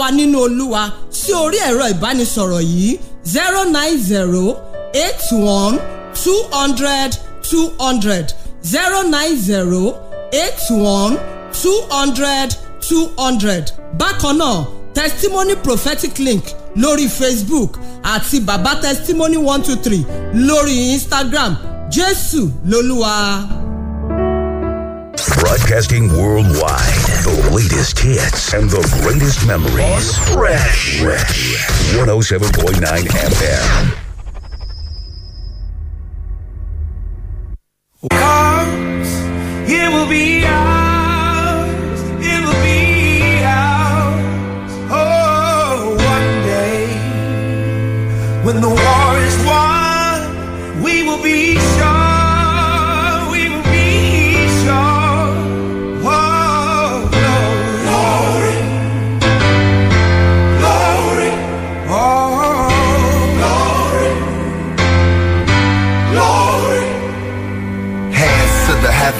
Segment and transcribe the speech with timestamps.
[0.00, 2.98] wa nínú olúwa sí orí ẹ̀rọ ìbánisọ̀rọ̀ yìí
[3.34, 4.44] zero nine zero
[4.94, 5.78] eight one
[6.24, 7.10] two hundred
[7.50, 8.26] two hundred
[8.72, 9.82] zero nine zero
[10.32, 11.16] eight one
[11.62, 12.48] two hundred
[12.88, 13.64] two hundred
[13.98, 16.44] bákan náà testimony prophetic link
[16.76, 20.04] lórí facebook àti baba testimony one two three
[20.34, 21.56] lórí instagram
[21.90, 23.63] jésù lolúwa.
[25.32, 27.00] Broadcasting worldwide.
[27.24, 30.18] The latest hits and the greatest memories.
[30.34, 31.00] Fresh.
[31.00, 31.56] Fresh.
[31.96, 33.94] 107.9 FM.
[38.10, 42.00] Cause it will be ours.
[42.20, 44.72] It will be ours.
[44.90, 46.86] Oh, one day
[48.44, 51.93] when the war is won, we will be sure.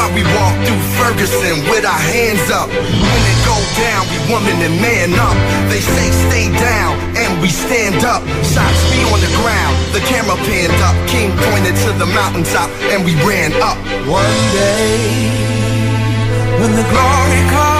[0.00, 2.72] Why we walk through Ferguson with our hands up.
[2.72, 5.36] When it go down, we woman and man up.
[5.68, 8.24] They say stay down, and we stand up.
[8.40, 10.96] Shots be on the ground, the camera panned up.
[11.06, 13.76] King pointed to the mountaintop, and we ran up.
[14.08, 15.28] One day,
[16.56, 17.79] when the glory comes,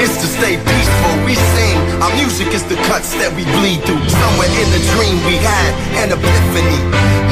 [0.00, 1.12] is to stay peaceful.
[1.26, 4.00] We sing, our music is the cuts that we bleed through.
[4.08, 6.80] Somewhere in the dream we had an epiphany.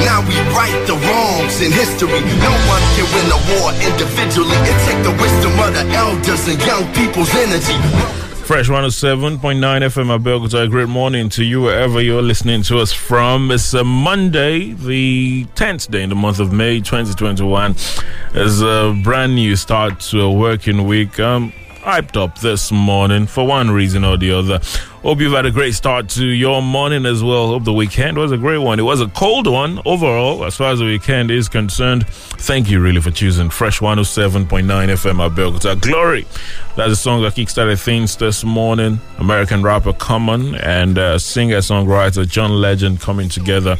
[0.05, 2.21] Now we right the wrongs in history.
[2.41, 4.57] No one can win a war individually.
[4.67, 7.77] It take the wisdom of the elders and young people's energy.
[8.51, 10.69] Fresh 107.9 FM Abeokuta.
[10.69, 13.49] Great morning to you wherever you're listening to us from.
[13.49, 17.71] It's a Monday, the 10th day in the month of May 2021.
[18.33, 21.17] It's a brand new start to a working week.
[21.17, 24.59] Um, hyped up this morning for one reason or the other.
[25.01, 27.47] Hope you've had a great start to your morning as well.
[27.47, 28.79] Hope the weekend was a great one.
[28.79, 32.05] It was a cold one overall, as far as the weekend is concerned.
[32.07, 35.81] Thank you really for choosing Fresh 107.9 FM Abeokuta.
[35.81, 36.27] Glory.
[36.75, 38.99] That's a song that kickstarted things this morning.
[39.17, 43.77] American rapper Common and uh, singer-songwriter John Legend coming together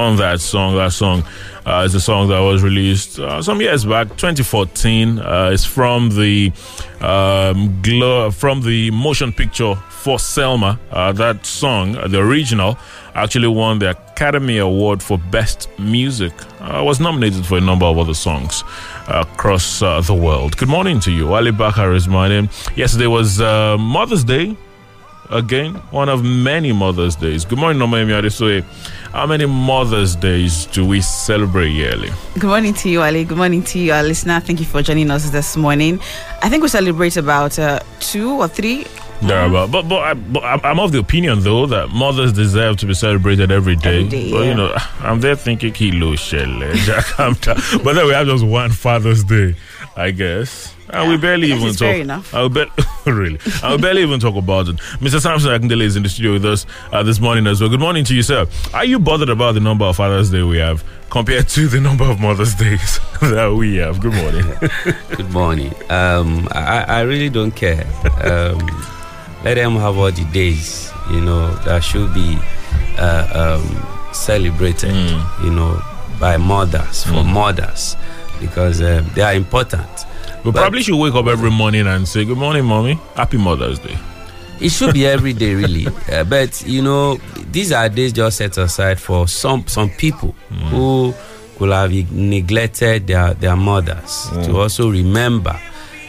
[0.00, 0.74] on that song.
[0.76, 1.22] That song
[1.66, 5.18] uh, is a song that was released uh, some years back, 2014.
[5.18, 6.52] Uh, it's from the
[7.00, 7.82] um,
[8.32, 10.80] from the motion picture for Selma.
[10.90, 12.78] Uh, that song, uh, the original,
[13.14, 16.32] actually won the Academy Award for Best Music.
[16.60, 18.64] Uh, was nominated for a number of other songs
[19.08, 20.56] across the world.
[20.56, 21.34] Good morning to you.
[21.34, 22.48] Ali Bakar is my name.
[22.74, 24.56] Yesterday was Mother's Day.
[25.30, 27.44] Again, one of many Mother's Days.
[27.44, 28.64] Good morning, Nomaimi Adesoye.
[29.12, 32.10] How many Mother's Days do we celebrate yearly?
[32.34, 33.24] Good morning to you, Ali.
[33.24, 34.40] Good morning to you, our listener.
[34.40, 36.00] Thank you for joining us this morning.
[36.42, 38.86] I think we celebrate about uh, two or three
[39.22, 39.70] thereabout.
[39.70, 43.50] But but, I, but I'm of the opinion though that mothers deserve to be celebrated
[43.52, 43.98] every day.
[44.00, 47.36] Every day, but you know, I'm there thinking kilo shell, down.
[47.84, 49.54] But then we have just one Father's Day,
[49.96, 50.74] I guess.
[50.88, 51.78] And we barely Yes, even talk.
[51.78, 52.34] fair enough.
[52.34, 52.68] I will bet
[53.06, 53.38] really.
[53.62, 54.76] I will barely even talk about it.
[55.00, 55.20] Mr.
[55.20, 57.70] Samson Akindele is in the studio with us uh, this morning as well.
[57.70, 58.46] Good morning to you, sir.
[58.72, 62.04] Are you bothered about the number of Father's Day we have compared to the number
[62.04, 64.00] of Mother's Days that we have?
[64.00, 64.44] Good morning.
[65.16, 65.72] Good morning.
[65.90, 67.84] Um, I, I really don't care.
[68.22, 68.58] Um,
[69.44, 72.38] let them have all the days, you know, that should be
[72.98, 74.92] uh, um, celebrated,
[75.42, 75.80] you know,
[76.18, 77.96] by mothers, for mothers,
[78.40, 79.86] because um, they are important.
[80.44, 82.94] We But- probably should wake up every morning and say, Good morning, mommy.
[83.14, 83.96] Happy Mother's Day.
[84.60, 85.86] It should be every day, really.
[86.12, 87.16] Uh, but you know,
[87.52, 90.32] these are days just set aside for some some people
[90.70, 91.14] who
[91.56, 95.58] could have neglected their their mothers to also remember.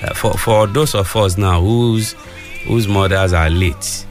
[0.03, 2.13] Uh, for for those of us now whose
[2.65, 4.05] whose mothers are late,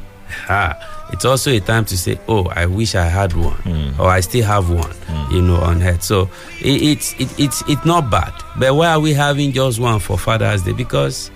[1.13, 4.01] it's also a time to say, "Oh, I wish I had one, hmm.
[4.01, 5.35] or I still have one," hmm.
[5.35, 6.03] you know, on earth.
[6.03, 6.29] So
[6.61, 8.33] it, it's it, it's it's not bad.
[8.59, 10.73] But why are we having just one for Father's Day?
[10.73, 11.31] Because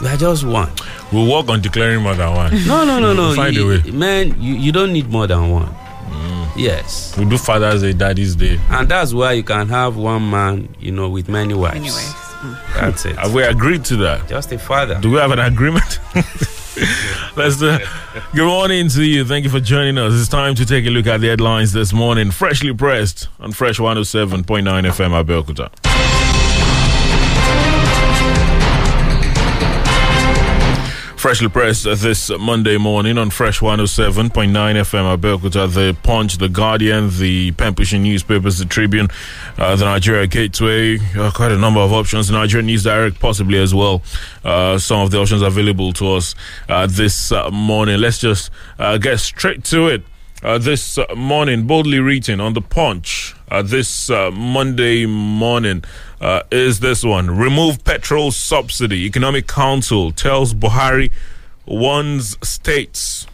[0.00, 0.70] we are just one.
[1.12, 2.52] We'll work on declaring more than one.
[2.66, 3.28] No, no, no, no.
[3.28, 3.90] We'll find You- a way.
[3.90, 5.66] Man, you, you don't need more than one.
[5.66, 6.58] Hmm.
[6.58, 7.14] Yes.
[7.16, 8.58] We'll do Father's Day, Daddy's Day.
[8.70, 11.76] And that's why you can have one man, you know, with many wives.
[11.76, 12.14] Anyways.
[12.74, 13.16] That's it.
[13.16, 14.28] Have we agreed to that?
[14.28, 14.98] Just a father.
[15.00, 16.00] Do we have an agreement?
[17.36, 17.78] Let's do.
[18.34, 19.24] Good morning to you.
[19.24, 20.18] Thank you for joining us.
[20.18, 22.30] It's time to take a look at the headlines this morning.
[22.30, 26.01] Freshly pressed on Fresh 107.9 FM at
[31.22, 35.72] Freshly pressed this Monday morning on Fresh 107.9 FM at Abeokuta.
[35.72, 39.06] The Punch, The Guardian, the pushing newspapers, The Tribune,
[39.56, 42.26] uh, the Nigeria Gateway, uh, quite a number of options.
[42.26, 44.02] The Nigeria News Direct, possibly as well.
[44.44, 46.34] Uh, some of the options available to us
[46.68, 48.00] uh, this uh, morning.
[48.00, 50.02] Let's just uh, get straight to it.
[50.42, 55.84] This morning, boldly written on the Punch, this Monday morning,
[56.22, 59.04] uh, is this one: remove petrol subsidy.
[59.04, 61.10] Economic Council tells Buhari
[61.66, 63.26] warns states.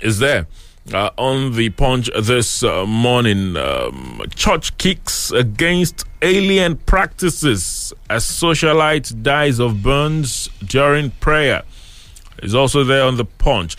[0.00, 0.46] Is there
[0.92, 3.56] uh, on the Punch this uh, morning?
[3.56, 11.62] Um, church kicks against alien practices as socialite dies of burns during prayer
[12.42, 13.76] is also there on the punch.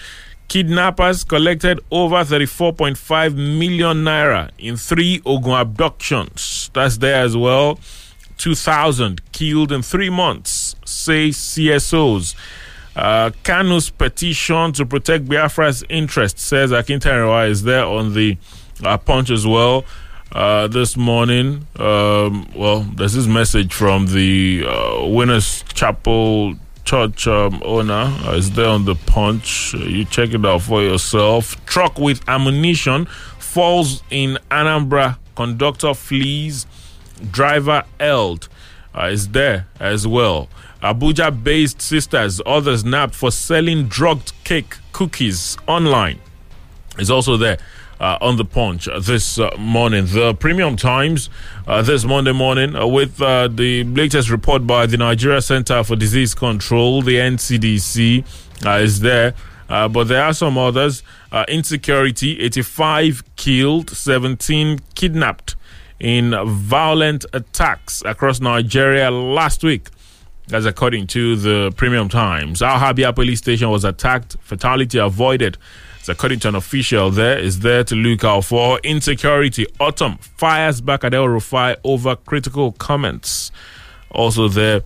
[0.48, 6.70] Kidnappers collected over 34.5 million naira in three Ogun abductions.
[6.74, 7.80] That's there as well.
[8.38, 12.36] 2,000 killed in three months, say CSOs.
[12.96, 18.38] Uh, Kanu's petition to protect Biafra's interests, says Akintarewa, is there on the
[18.84, 19.86] uh, punch as well.
[20.32, 27.62] Uh, this morning, um, well, there's this message from the uh, Winners Chapel church um,
[27.64, 29.74] owner uh, is there on the punch.
[29.74, 31.64] Uh, you check it out for yourself.
[31.66, 33.06] Truck with ammunition
[33.40, 35.18] falls in Anambra.
[35.36, 36.66] Conductor flees.
[37.32, 38.50] Driver Eld
[38.96, 40.50] uh, is there as well.
[40.82, 46.20] Abuja based sisters, others nabbed for selling drugged cake cookies online
[47.00, 47.58] is also there
[48.00, 50.06] uh, on the punch this uh, morning.
[50.06, 51.30] The Premium Times
[51.68, 55.96] uh, this Monday morning uh, with uh, the latest report by the Nigeria Center for
[55.96, 58.26] Disease Control, the NCDC,
[58.66, 59.34] uh, is there.
[59.68, 61.02] But there are some others.
[61.48, 65.56] Insecurity 85 killed, 17 kidnapped
[66.00, 69.90] in violent attacks across Nigeria last week.
[70.48, 72.62] That's according to the Premium Times.
[72.62, 75.58] Al Habia police station was attacked, fatality avoided.
[76.00, 78.78] It's according to an official there, is there to look out for.
[78.84, 83.52] Insecurity, Ortom fires back at El Rufai over critical comments.
[84.12, 84.82] Also there,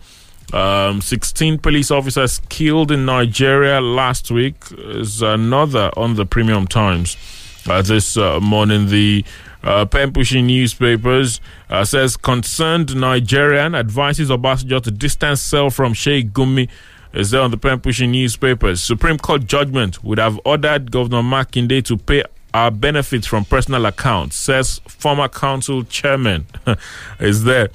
[0.54, 7.18] um, 16 police officers killed in Nigeria last week is another on the Premium Times.
[7.68, 9.26] Uh, this uh, morning, the
[9.68, 16.32] uh, pen pushing newspapers uh, says concerned Nigerian advises Obasanjo to distance self from Sheikh
[16.32, 16.70] Gumi.
[17.14, 18.82] Is there on the pen pushing newspapers?
[18.82, 24.38] Supreme Court judgment would have ordered Governor Makinde to pay our benefits from personal accounts,
[24.38, 26.46] says former council chairman.
[27.20, 27.68] is there?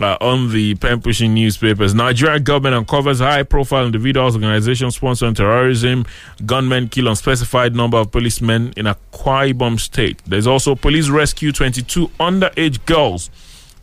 [0.00, 1.94] Uh, on the pen pushing newspapers.
[1.94, 6.04] Nigeria government uncovers high profile individuals, organizations sponsoring terrorism.
[6.44, 10.20] Gunmen kill unspecified number of policemen in Akwa Ibom state.
[10.26, 13.30] There's also police rescue 22 underage girls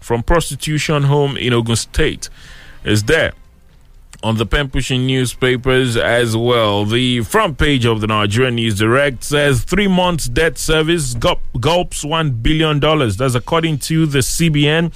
[0.01, 2.27] from prostitution home in Ogun state.
[2.83, 3.31] Is there?
[4.23, 6.85] on the pen pushing newspapers as well.
[6.85, 12.43] The front page of the Nigerian News Direct says three months debt service gulps $1
[12.43, 12.79] billion.
[12.79, 14.93] That's according to the CBN.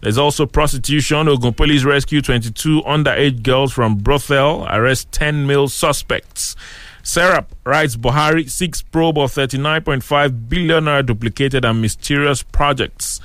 [0.00, 1.28] There's also prostitution.
[1.28, 6.54] Ogun police rescue 22 underage girls from brothel, arrest 10 male suspects.
[7.02, 13.20] Serap writes Buhari seeks probe of 39.5 billion naira duplicated and mysterious projects.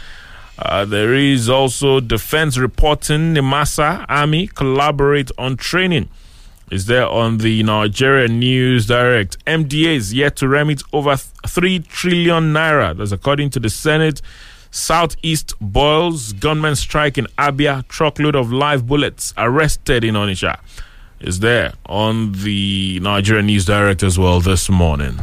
[0.59, 3.33] Uh, there is also defense reporting.
[3.33, 6.09] Nimasa Army collaborate on training.
[6.69, 9.43] Is there on the Nigerian News Direct?
[9.45, 12.95] MDA is yet to remit over 3 trillion naira.
[12.95, 14.21] That's according to the Senate.
[14.71, 16.33] Southeast boils.
[16.33, 17.85] Gunmen strike in Abia.
[17.89, 20.59] Truckload of live bullets arrested in Onitsha.
[21.19, 25.19] Is there on the Nigerian News Direct as well this morning?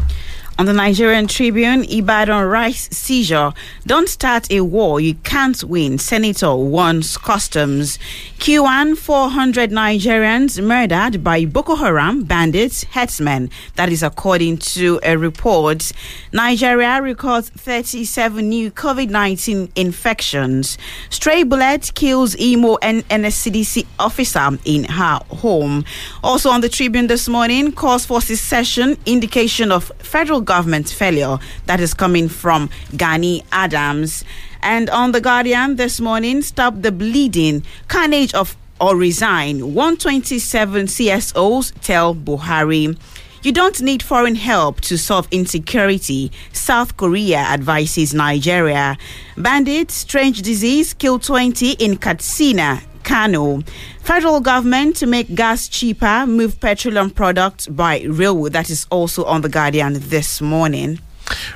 [0.59, 3.53] On the Nigerian Tribune, Ibadan rice seizure.
[3.87, 5.99] Don't start a war you can't win.
[5.99, 7.97] Senator warns customs.
[8.41, 13.51] Q1 400 Nigerians murdered by Boko Haram bandits, headsmen.
[13.77, 15.93] That is according to a report.
[16.33, 20.77] Nigeria records 37 new COVID 19 infections.
[21.09, 25.85] Stray bullet kills Imo and NSCDC officer in her home.
[26.25, 31.39] Also on the Tribune this morning, calls for secession, indication of federal government failure.
[31.67, 34.25] That is coming from Gani Adams.
[34.63, 39.75] And on The Guardian this morning, stop the bleeding, carnage of or resign.
[39.75, 42.97] 127 CSOs tell Buhari.
[43.43, 46.33] You don't need foreign help to solve insecurity.
[46.53, 48.97] South Korea advises Nigeria.
[49.37, 53.63] Bandit, strange disease, kill 20 in Katsina, Kano.
[54.03, 58.51] Federal government to make gas cheaper, move petroleum products by railway.
[58.51, 60.99] That is also on The Guardian this morning.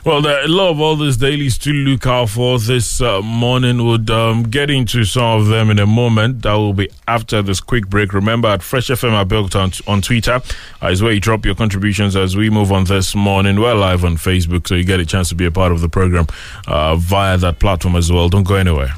[0.04, 3.86] Well, a lot of all these dailies to look out for this uh, morning.
[3.86, 6.42] Would um, get into some of them in a moment.
[6.42, 8.14] That will be after this quick break.
[8.14, 10.40] Remember, at Fresh FM Abeokuta on, on Twitter
[10.82, 13.60] uh, is where you drop your contributions as we move on this morning.
[13.60, 15.88] We're live on Facebook, so you get a chance to be a part of the
[15.88, 16.26] program
[16.66, 18.28] uh, via that platform as well.
[18.30, 18.94] Don't go anywhere.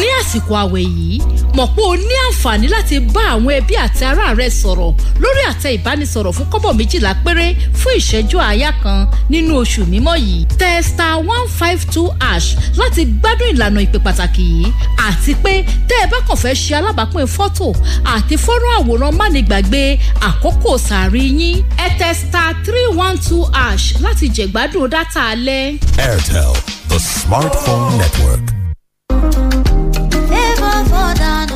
[0.00, 1.18] Ní àsìkò àwẹ̀ yìí
[1.56, 5.68] mọ̀ pé o ní àǹfààní láti bá àwọn ẹbí àti ará rẹ sọ̀rọ̀ lórí àtẹ
[5.78, 7.46] ìbánisọ̀rọ̀ fún kọ́bọ̀ méjìlá péré
[7.80, 9.00] fún ìṣẹ́jú àáyá kan
[9.30, 10.46] nínú oṣù mímọ́ yìí.
[10.60, 12.48] Tẹ star one five two ash
[12.80, 14.66] láti gbádùn ìlànà ìpè pàtàkì yìí.
[15.08, 15.52] Àti pé
[15.88, 17.66] tẹ́ ẹ bá kàn fẹ́ ṣe alábàápín fọ́tò
[18.14, 19.82] àti fọ́nrán àwòrán mánigbàgbé
[20.28, 21.56] àkókò sàárì yín.
[21.84, 25.78] Ẹ tẹ star three one two ash láti jẹ̀gbádùn dátà alẹ́.
[25.98, 26.52] Airtel,
[26.90, 28.60] the smartphone network.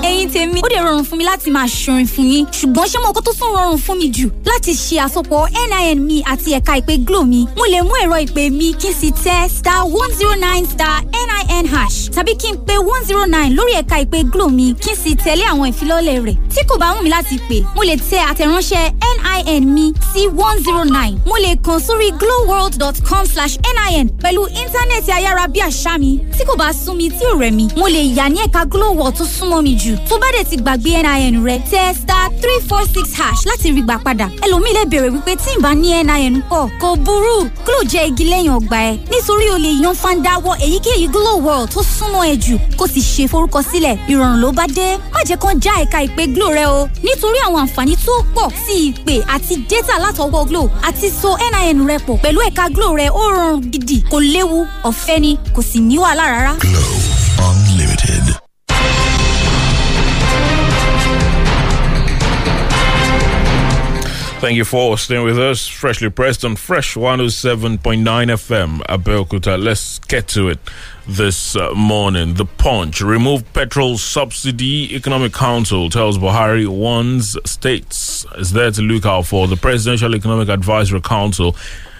[0.09, 2.45] Ẹ̀yin tèmi ó dẹ̀ rọrùn fún mi láti máa ṣorin fún yín.
[2.59, 4.29] Ṣùgbọ́n ṣé mo kó tó tún rọrùn fún mi jù?
[4.45, 8.43] Láti ṣe àsopọ̀ nin mi àti ẹ̀ka ìpè glo mi mo lè mú ẹ̀rọ ìpè
[8.59, 11.03] mi kí n sì tẹ star one zero nine star
[11.49, 14.91] nin hash tàbí kí n pe one zero nine lórí ẹ̀ka ìpè glo mi kí
[14.93, 16.37] n sì tẹ̀lé àwọn ìfilọ́lẹ̀ rẹ̀.
[16.55, 18.93] Tí kò bá wù mí láti pè mo lè tẹ àtẹ̀ránṣẹ́
[19.47, 21.17] nin mi sí one zero nine.
[21.27, 26.19] Mo lè kàn sórí glowworld.com slash nin pẹ̀lú íńtánẹ́ẹ̀tì ayárabíàṣá mi.
[26.39, 29.17] Tí kò bá sún mi tí ò rẹ̀ mi mo lè yà ní ẹ̀ka glowworld
[29.19, 32.83] tó súnmọ́ mi jù tó bá dẹ̀ ti gbàgbé nin rẹ̀ tẹ star three four
[32.95, 34.29] six hash láti rí gbà padà.
[34.43, 37.49] Ẹlòmíì lè béèrè wípé tí n bá ní nin pọ̀ kò burú.
[37.67, 38.99] Glo jẹ́ igi lẹ́yìn ọgbà ẹ̀.
[39.11, 42.57] Nítorí o lè yan fanda wọ èyíkéyìí glo world tó súnmọ́ ẹ jù.
[42.79, 43.97] Kó sì ṣe forúkọsílẹ̀.
[44.09, 44.97] Ìrọ̀rùn ló bá dé.
[45.13, 46.89] Má jẹ́ kán já ẹ̀ka ìpè glo rẹ o.
[47.03, 51.37] Nítorí àwọn àǹfààní tó pọ̀ sí ìpè àti data látọwọ́ glo àti so
[51.75, 54.03] nin rẹ pọ̀ pẹ̀lú ẹ̀ka glo rẹ ó rọrùn gidi.
[54.11, 56.53] Kò léwu ọ̀fẹ́ ni kò sì ní wàhálà rárá.
[56.61, 56.94] Glow
[64.45, 65.67] Thank you for staying with us.
[65.67, 69.59] Freshly pressed on Fresh 107.9 FM, Abel Abeokuta.
[69.59, 70.59] Let's get to it
[71.09, 72.35] this uh, morning.
[72.35, 73.01] The Punch.
[73.01, 74.95] Remove petrol subsidy.
[74.95, 79.49] Economic Council tells Buhari warns states is there to look out for.
[79.49, 81.57] The Presidential Economic Advisory Council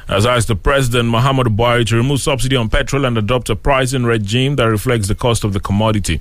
[0.07, 4.05] has asked the President Muhammad Buhari to remove subsidy on petrol and adopt a pricing
[4.05, 6.21] regime that reflects the cost of the commodity.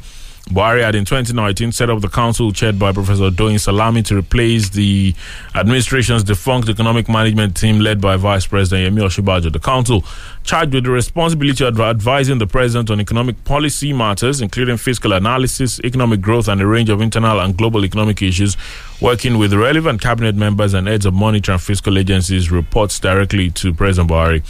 [0.50, 4.69] Buhari had in 2019 set up the council chaired by Professor Doyin Salami to replace
[4.69, 5.15] the
[5.55, 9.51] administration's defunct economic management team led by Vice President Yemi Osinbajo.
[9.51, 10.03] The council,
[10.43, 15.79] charged with the responsibility of advising the president on economic policy matters, including fiscal analysis,
[15.79, 18.57] economic growth, and a range of internal and global economic issues,
[19.00, 23.73] working with relevant cabinet members and heads of monetary and fiscal agencies, reports directly to
[23.73, 24.43] President Buhari.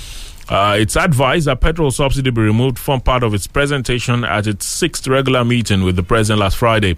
[0.49, 4.65] Uh, it's advised that petrol subsidy be removed from part of its presentation at its
[4.65, 6.97] sixth regular meeting with the president last Friday,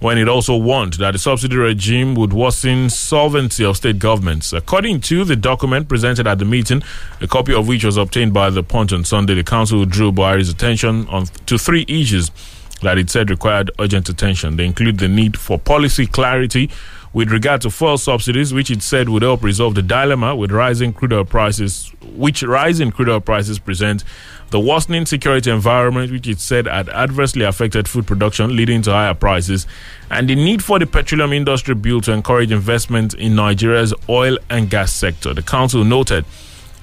[0.00, 4.52] when it also warned that the subsidy regime would worsen solvency of state governments.
[4.52, 6.82] According to the document presented at the meeting,
[7.20, 10.48] a copy of which was obtained by the Punch on Sunday, the council drew Buhari's
[10.48, 12.30] attention on to three issues.
[12.82, 14.56] that it said required urgent attention.
[14.56, 16.70] They include the need for policy clarity
[17.16, 20.92] with regard to fuel subsidies, which it said would help resolve the dilemma with rising
[20.92, 24.04] crude oil prices, which rising crude oil prices present,
[24.50, 29.14] the worsening security environment, which it said had adversely affected food production, leading to higher
[29.14, 29.66] prices,
[30.10, 34.68] and the need for the petroleum industry bill to encourage investment in Nigeria's oil and
[34.68, 35.32] gas sector.
[35.32, 36.26] The council noted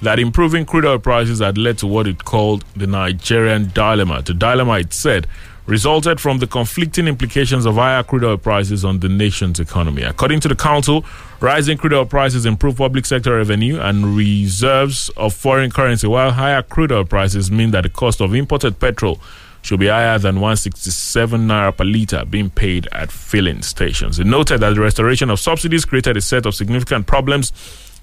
[0.01, 4.23] that improving crude oil prices had led to what it called the Nigerian dilemma.
[4.23, 5.27] The dilemma, it said,
[5.65, 10.03] resulted from the conflicting implications of higher crude oil prices on the nation's economy.
[10.03, 11.05] According to the council,
[11.39, 16.61] rising crude oil prices improve public sector revenue and reserves of foreign currency, while higher
[16.61, 19.19] crude oil prices mean that the cost of imported petrol
[19.61, 24.19] should be higher than 167 naira per litre being paid at filling stations.
[24.19, 27.53] It noted that the restoration of subsidies created a set of significant problems.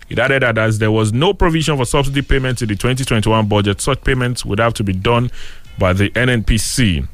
[0.08, 3.82] It added that as there was no provision for subsidy payments in the 2021 budget,
[3.82, 5.30] such payments would have to be done
[5.78, 7.06] by the NNPC,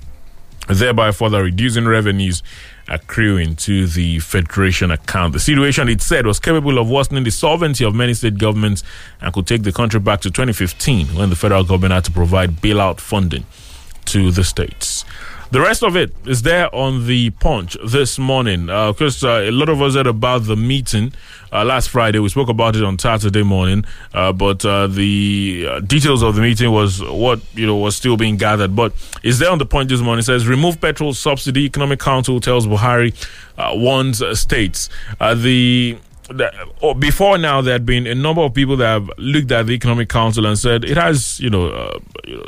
[0.68, 2.42] thereby further reducing revenues
[2.88, 5.32] accruing to the Federation account.
[5.32, 8.82] The situation, it said, was capable of worsening the solvency of many state governments
[9.20, 12.56] and could take the country back to 2015 when the federal government had to provide
[12.56, 13.44] bailout funding
[14.06, 15.04] to the states.
[15.52, 19.68] The rest of it is there on the punch this morning because uh, a lot
[19.68, 21.12] of us heard about the meeting
[21.52, 22.18] uh, last Friday.
[22.18, 26.42] We spoke about it on Saturday morning, uh, but uh, the uh, details of the
[26.42, 28.74] meeting was what you know was still being gathered.
[28.74, 30.20] But it's there on the point this morning.
[30.20, 31.64] It says remove petrol subsidy.
[31.64, 33.14] Economic Council tells Buhari
[33.56, 34.88] uh, warns uh, states.
[35.20, 35.96] Uh, the
[36.30, 39.66] that, oh, before now, there had been a number of people that have looked at
[39.66, 41.98] the Economic Council and said it has, you know, uh,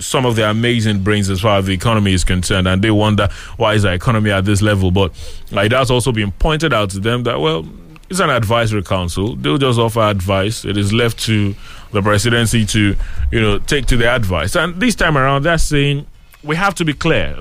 [0.00, 3.28] some of the amazing brains as far as the economy is concerned, and they wonder
[3.56, 4.90] why is the economy at this level.
[4.90, 5.12] But
[5.52, 7.66] like it has also been pointed out to them that well,
[8.10, 10.64] it's an advisory council; they'll just offer advice.
[10.64, 11.54] It is left to
[11.92, 12.96] the presidency to,
[13.30, 14.56] you know, take to the advice.
[14.56, 16.06] And this time around, they're saying
[16.42, 17.36] we have to be clear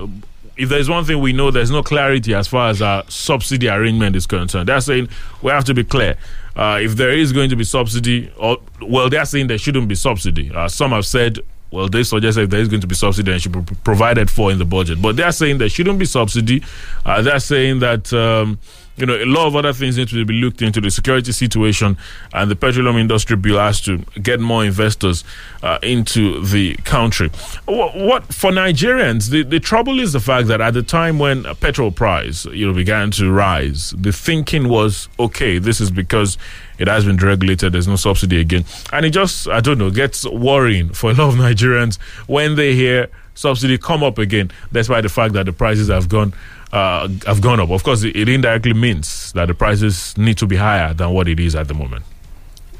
[0.58, 4.16] if there's one thing we know, there's no clarity as far as our subsidy arrangement
[4.16, 4.68] is concerned.
[4.68, 5.08] They're saying
[5.40, 6.16] we have to be clear.
[6.56, 9.94] Uh, if there is going to be subsidy, or well, they're saying there shouldn't be
[9.94, 10.50] subsidy.
[10.52, 11.38] Uh, some have said,
[11.70, 14.50] well, they suggest if there is going to be subsidy, it should be provided for
[14.50, 15.00] in the budget.
[15.00, 16.64] But they're saying there shouldn't be subsidy.
[17.06, 18.12] Uh, they're saying that.
[18.12, 18.58] Um,
[18.98, 21.96] you know, a lot of other things need to be looked into the security situation,
[22.32, 25.24] and the petroleum industry bill has to get more investors
[25.62, 27.30] uh, into the country.
[27.66, 29.30] What, what for Nigerians?
[29.30, 32.74] The, the trouble is the fact that at the time when petrol price you know
[32.74, 35.58] began to rise, the thinking was okay.
[35.58, 36.36] This is because
[36.78, 37.72] it has been deregulated.
[37.72, 41.28] There's no subsidy again, and it just I don't know gets worrying for a lot
[41.28, 43.08] of Nigerians when they hear
[43.38, 46.32] subsidy come up again, despite the fact that the prices have gone
[46.72, 47.70] uh, have gone up.
[47.70, 51.40] Of course, it, indirectly means that the prices need to be higher than what it
[51.40, 52.04] is at the moment.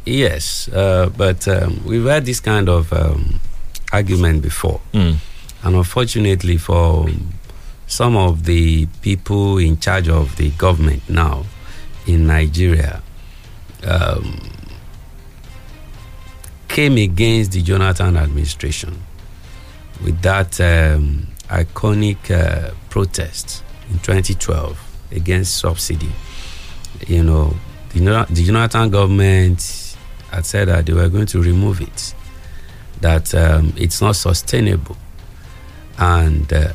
[0.05, 3.41] Yes, uh, but um, we've had this kind of um,
[3.93, 4.81] argument before.
[4.93, 5.17] Mm.
[5.63, 7.09] And unfortunately, for
[7.87, 11.45] some of the people in charge of the government now
[12.07, 13.03] in Nigeria,
[13.87, 14.41] um,
[16.69, 19.03] came against the Jonathan administration
[20.03, 24.79] with that um, iconic uh, protest in 2012
[25.13, 26.11] against subsidy.
[27.07, 27.55] You know,
[27.91, 29.97] the, the Jonathan government
[30.31, 32.15] had said that they were going to remove it,
[33.01, 34.97] that um, it's not sustainable.
[35.99, 36.73] And uh,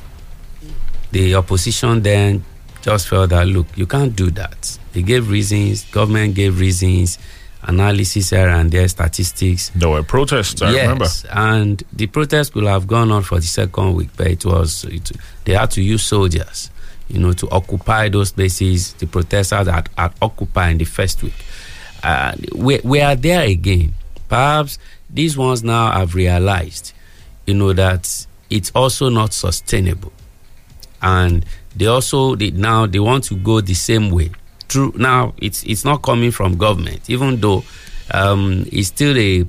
[1.12, 2.44] the opposition then
[2.82, 4.78] just felt that, look, you can't do that.
[4.92, 7.18] They gave reasons, government gave reasons,
[7.64, 9.70] analysis here and there, statistics.
[9.76, 11.06] There were protests, I remember.
[11.32, 15.12] and the protests could have gone on for the second week, but it was it,
[15.46, 16.70] they had to use soldiers,
[17.08, 18.94] you know, to occupy those places.
[18.94, 21.34] The protesters had, had occupied in the first week.
[22.56, 23.94] We, we are there again.
[24.30, 26.94] Perhaps these ones now have realized,
[27.46, 30.12] you know, that it's also not sustainable,
[31.02, 34.32] and they also they, now they want to go the same way.
[34.68, 34.92] True.
[34.96, 37.64] Now it's it's not coming from government, even though
[38.12, 39.46] um, it's still a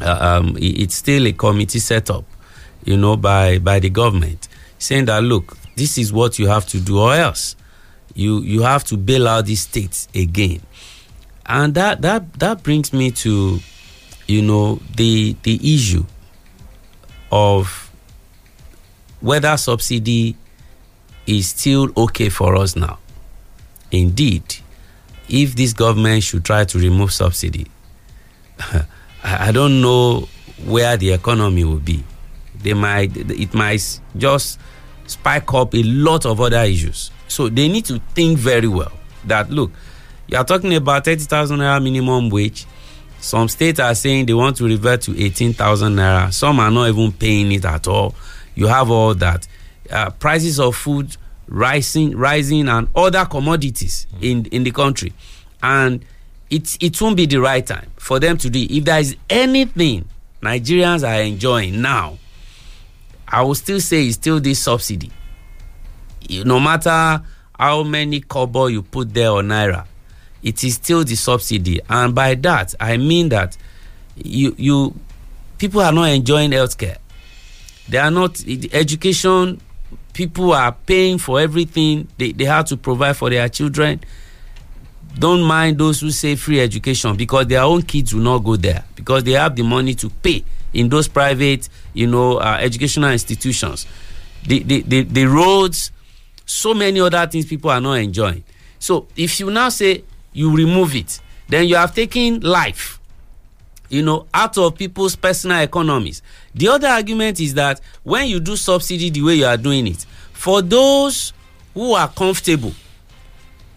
[0.00, 2.24] uh, um, it's still a committee set up,
[2.84, 6.80] you know, by by the government, saying that look, this is what you have to
[6.80, 7.56] do, or else
[8.14, 10.60] you you have to bail out these states again,
[11.46, 13.58] and that that that brings me to,
[14.26, 16.04] you know, the the issue
[17.30, 17.90] of
[19.20, 20.36] whether subsidy
[21.26, 22.98] is still okay for us now.
[23.90, 24.56] Indeed,
[25.28, 27.66] if this government should try to remove subsidy,
[29.24, 30.28] I don't know
[30.64, 32.04] where the economy will be.
[32.62, 34.58] They might, it might just
[35.06, 37.10] spike up a lot of other issues.
[37.28, 38.92] So they need to think very well
[39.24, 39.70] that look,
[40.28, 42.66] you are talking about 30,000 naira minimum wage.
[43.20, 46.32] Some states are saying they want to revert to 18,000 naira.
[46.32, 48.14] Some are not even paying it at all.
[48.54, 49.46] You have all that.
[49.90, 51.16] uh, prices of food
[51.48, 55.12] rising, rising, and other commodities in in the country,
[55.62, 56.04] and
[56.50, 58.66] it it won't be the right time for them to do.
[58.68, 60.08] If there is anything
[60.42, 62.18] Nigerians are enjoying now,
[63.28, 65.10] I will still say it's still this subsidy.
[66.44, 67.22] No matter
[67.58, 69.86] how many kobo you put there on naira,
[70.42, 73.56] it is still the subsidy, and by that I mean that
[74.16, 74.94] you you
[75.58, 76.98] people are not enjoying healthcare.
[77.88, 79.60] They are not education.
[80.12, 84.00] People are paying for everything they, they have to provide for their children.
[85.18, 88.84] Don't mind those who say free education because their own kids will not go there
[88.94, 93.86] because they have the money to pay in those private, you know, uh, educational institutions.
[94.46, 95.90] The, the, the, the roads,
[96.44, 98.44] so many other things people are not enjoying.
[98.78, 103.00] So if you now say you remove it, then you have taken life
[103.88, 106.22] you know, out of people's personal economies.
[106.54, 110.04] The other argument is that when you do subsidy the way you are doing it,
[110.32, 111.32] for those
[111.74, 112.72] who are comfortable,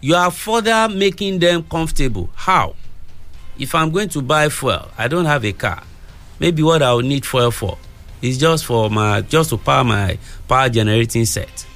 [0.00, 2.30] you are further making them comfortable.
[2.34, 2.74] How?
[3.58, 5.82] If I'm going to buy fuel, I don't have a car.
[6.40, 7.78] Maybe what I will need fuel for
[8.22, 11.66] is just for my just to power my power generating set.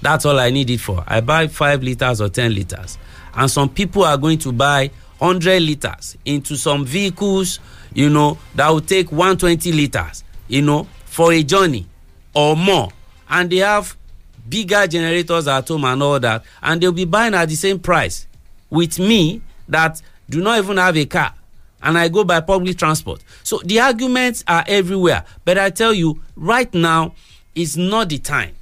[0.00, 1.02] That's all I need it for.
[1.06, 2.98] I buy five liters or ten liters,
[3.34, 7.58] and some people are going to buy hundred liters into some vehicles,
[7.92, 11.86] you know, that will take one twenty liters, you know, for a journey
[12.34, 12.90] or more,
[13.28, 13.96] and they have
[14.48, 18.26] bigger generators at home and all that, and they'll be buying at the same price
[18.70, 21.34] with me that do not even have a car
[21.82, 23.22] and I go by public transport.
[23.42, 25.24] So the arguments are everywhere.
[25.44, 27.14] But I tell you, right now
[27.54, 28.54] is not the time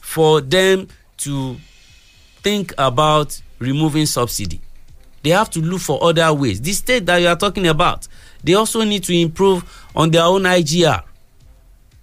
[0.00, 1.56] for them to
[2.42, 4.60] think about removing subsidy.
[5.22, 6.60] They have to look for other ways.
[6.60, 8.06] The state that you are talking about,
[8.42, 9.64] they also need to improve
[9.96, 11.02] on their own IGR.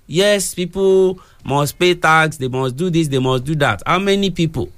[0.07, 3.83] Yes, people must pay tax, they must do this, they must do that.
[3.85, 4.69] How many people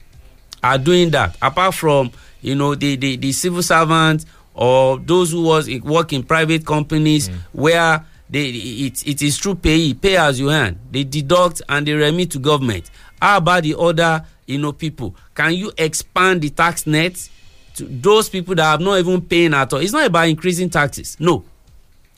[0.61, 1.37] are doing that?
[1.41, 2.11] Apart from,
[2.41, 7.29] you know, the, the, the civil servants or those who was work in private companies
[7.29, 7.35] mm.
[7.51, 11.93] where they it, it is through pay pay as you earn they deduct and they
[11.93, 12.89] remit to government
[13.21, 17.29] how about the other you know people can you expand the tax net
[17.75, 21.17] to those people that have not even paying at all it's not about increasing taxes
[21.19, 21.43] no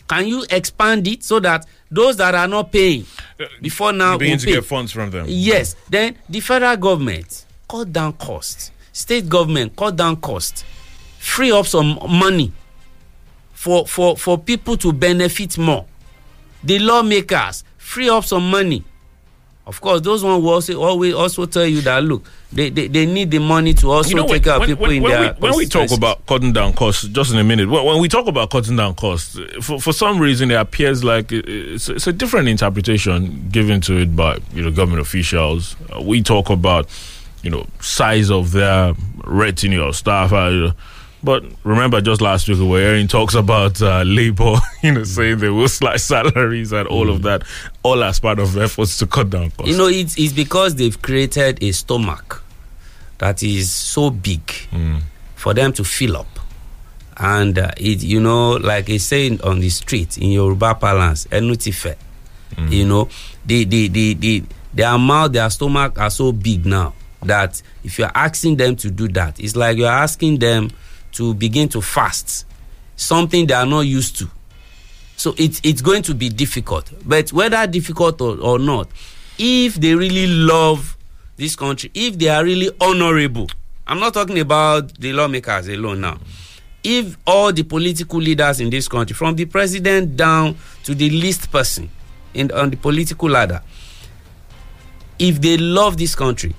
[0.07, 3.05] can you expand it so that those that are not paying
[3.39, 4.53] uh, before now you begin to pay?
[4.53, 5.25] get funds from them.
[5.27, 5.75] Yes.
[5.89, 8.71] Then the federal government cut down cost.
[8.93, 10.65] State government cut down cost.
[11.25, 12.51] Free up some money
[13.53, 15.85] for for for people to benefit more.
[16.63, 18.83] The lawmakers free up some money.
[19.65, 23.07] Of course, those ones will also always also tell you that look, they, they, they
[23.07, 25.33] need the money to also You know, take care of people when, in when their
[25.33, 28.07] we, when we talk about cutting down costs, just in a minute, when, when we
[28.07, 32.13] talk about cutting down costs, for, for some reason it appears like it's, it's a
[32.13, 35.75] different interpretation given to it by you know government officials.
[35.91, 36.87] Uh, we talk about
[37.41, 40.31] you know size of their retinue or staff.
[40.31, 40.71] Uh,
[41.25, 45.39] but remember, just last week we were hearing talks about uh, labor, you know, saying
[45.39, 47.43] they will slash salaries and all of that,
[47.83, 49.71] all as part of efforts to cut down costs.
[49.71, 52.43] You know, it's, it's because they've created a stomach
[53.17, 54.49] that is so big
[55.35, 56.27] for them to fill up.
[57.17, 61.95] And uh, it, you know, like they say on the street in Yoruba parlance, enutife.
[62.69, 63.09] You know,
[63.45, 68.11] the, the, the, the, their mouth, their stomach are so big now that if you're
[68.15, 70.69] asking them to do that, it's like you're asking them
[71.15, 72.45] to begin to fast,
[72.95, 74.29] something they are not used to.
[75.17, 76.91] So it's it's going to be difficult.
[77.05, 78.89] But whether difficult or, or not,
[79.37, 80.97] if they really love
[81.37, 83.49] this country, if they are really honorable,
[83.87, 86.17] I'm not talking about the lawmakers alone now.
[86.83, 91.51] If all the political leaders in this country, from the president down to the least
[91.51, 91.89] person
[92.33, 93.61] in on the political ladder,
[95.17, 96.53] if they love this country,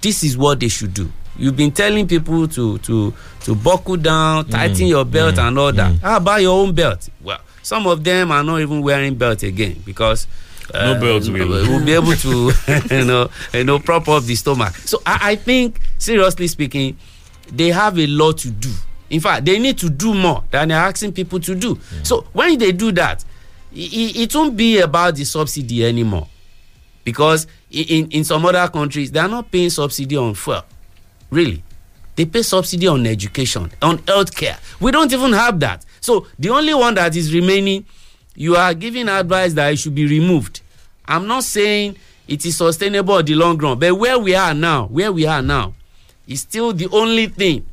[0.00, 1.12] this is what they should do.
[1.40, 5.58] You've been telling people to to to buckle down, mm, tighten your mm, belt, and
[5.58, 5.92] all that.
[5.94, 6.00] Mm.
[6.00, 7.08] How about your own belt?
[7.22, 10.26] Well, some of them are not even wearing belt again because
[10.74, 11.48] No uh, belts will.
[11.48, 12.52] will be able to
[12.94, 14.74] you know you know prop up the stomach.
[14.76, 16.98] So I, I think seriously speaking,
[17.50, 18.70] they have a lot to do.
[19.08, 21.80] In fact, they need to do more than they're asking people to do.
[22.04, 23.24] So when they do that,
[23.74, 26.28] it, it won't be about the subsidy anymore
[27.02, 30.62] because in, in, in some other countries they are not paying subsidy on fuel
[31.30, 31.62] really
[32.16, 34.58] they pay subsidy on education on healthcare.
[34.80, 35.84] We don't even have that.
[36.00, 37.86] So the only one that is remaining
[38.34, 40.60] you are giving advice that it should be removed.
[41.06, 41.96] I'm not saying
[42.28, 45.42] it is sustainable in the long run but where we are now where we are
[45.42, 45.74] now
[46.26, 47.66] is still the only thing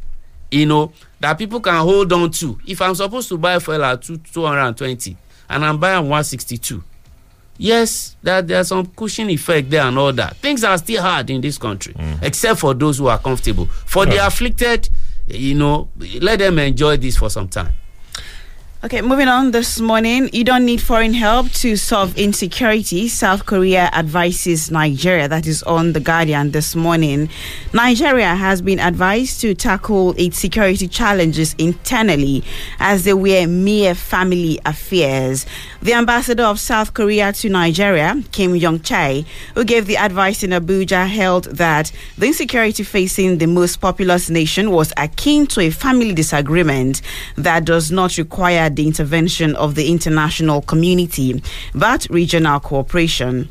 [0.49, 2.57] you know that people can hold on to.
[2.65, 5.17] If i'm supposed to buy fuel at two two hundred and twenty
[5.49, 6.83] and i'm buying one sixty two
[7.57, 10.37] yes, that there's some cushion effect there and all that.
[10.37, 12.21] Things are still hard in this country, mm.
[12.23, 13.65] except for those who are comfortable.
[13.65, 14.89] For the afflicted,
[15.27, 15.89] you know,
[16.21, 17.73] let them enjoy this for some time.
[18.83, 20.29] Okay, moving on this morning.
[20.31, 23.07] You don't need foreign help to solve insecurity.
[23.07, 25.27] South Korea advises Nigeria.
[25.27, 27.27] That is on The Guardian this morning.
[27.73, 32.43] Nigeria has been advised to tackle its security challenges internally
[32.77, 35.47] as they were mere family affairs.
[35.81, 40.51] The ambassador of South Korea to Nigeria, Kim Yong Chai, who gave the advice in
[40.51, 46.13] Abuja, held that the insecurity facing the most populous nation was akin to a family
[46.13, 47.01] disagreement
[47.37, 51.41] that does not require the intervention of the international community,
[51.73, 53.49] but regional cooperation.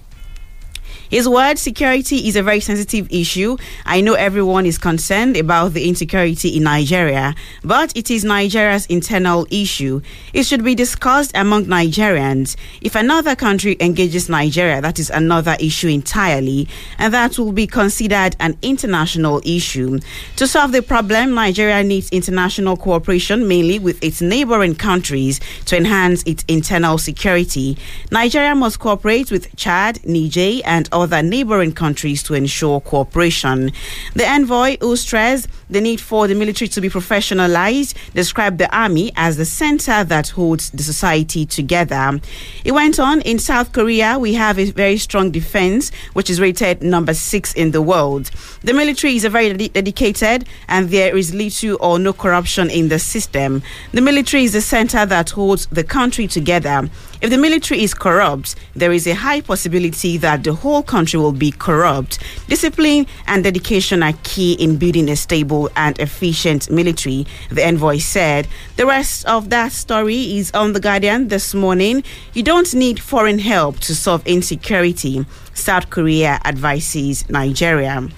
[1.10, 3.56] His word, security is a very sensitive issue.
[3.84, 9.46] I know everyone is concerned about the insecurity in Nigeria, but it is Nigeria's internal
[9.50, 10.00] issue.
[10.32, 12.56] It should be discussed among Nigerians.
[12.80, 18.34] If another country engages Nigeria, that is another issue entirely, and that will be considered
[18.40, 20.00] an international issue.
[20.36, 26.24] To solve the problem, Nigeria needs international cooperation, mainly with its neighboring countries, to enhance
[26.24, 27.78] its internal security.
[28.10, 33.72] Nigeria must cooperate with Chad, Niger, and other neighboring countries to ensure cooperation.
[34.14, 39.12] The envoy, who stressed the need for the military to be professionalized, described the army
[39.16, 42.20] as the center that holds the society together.
[42.64, 46.82] It went on in South Korea, we have a very strong defense, which is rated
[46.82, 48.30] number six in the world.
[48.62, 52.88] The military is a very ded- dedicated, and there is little or no corruption in
[52.88, 53.62] the system.
[53.92, 56.88] The military is the center that holds the country together.
[57.20, 61.32] If the military is corrupt, there is a high possibility that the whole country will
[61.32, 62.18] be corrupt.
[62.46, 68.46] Discipline and dedication are key in building a stable and efficient military, the envoy said.
[68.76, 72.04] The rest of that story is on The Guardian this morning.
[72.34, 78.08] You don't need foreign help to solve insecurity, South Korea advises Nigeria.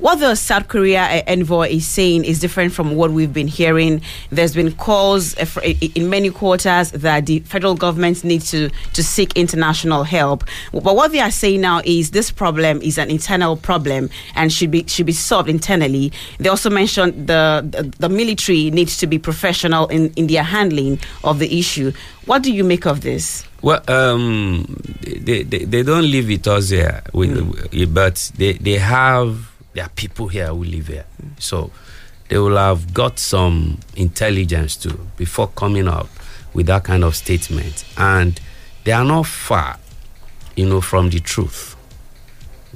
[0.00, 4.00] What the South Korea envoy is saying is different from what we've been hearing.
[4.30, 9.36] There's been calls i- in many quarters that the federal government needs to, to seek
[9.36, 10.44] international help.
[10.72, 14.70] But what they are saying now is this problem is an internal problem and should
[14.70, 16.12] be should be solved internally.
[16.38, 20.98] They also mentioned the the, the military needs to be professional in, in their handling
[21.24, 21.92] of the issue.
[22.24, 23.44] What do you make of this?
[23.60, 24.64] Well, um,
[25.02, 30.28] they, they, they don't live with us here, with, but they, they have their people
[30.28, 31.06] here who live here.
[31.38, 31.70] So
[32.28, 36.08] they will have got some intelligence too before coming up
[36.54, 37.84] with that kind of statement.
[37.96, 38.40] And
[38.84, 39.78] they are not far,
[40.56, 41.76] you know, from the truth.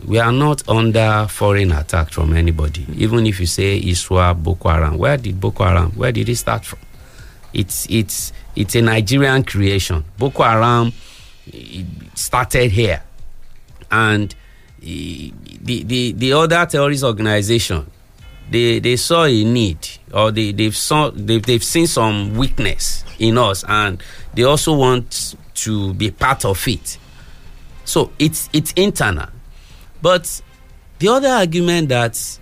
[0.07, 2.87] We are not under foreign attack from anybody.
[2.97, 6.65] Even if you say Iswa, Boko Haram, where did Boko Haram, where did it start
[6.65, 6.81] from?
[7.55, 10.05] it's it's it's a Nigerian creation.
[10.19, 10.93] Boko Haram
[12.15, 13.03] started here,
[13.91, 14.35] and
[14.85, 17.91] the the the other terrorist organization
[18.51, 19.79] they they saw a need
[20.13, 24.03] or they they've saw they've, they've seen some weakness in us, and
[24.35, 26.99] they also want to be part of it.
[27.85, 29.29] So it's it's internal,
[30.03, 30.43] but
[30.99, 32.39] the other argument that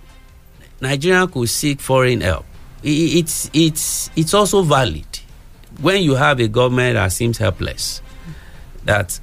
[0.81, 2.45] Nigeria could seek foreign help.
[2.83, 5.05] It's it's it's also valid
[5.81, 8.01] when you have a government that seems helpless.
[8.83, 9.17] That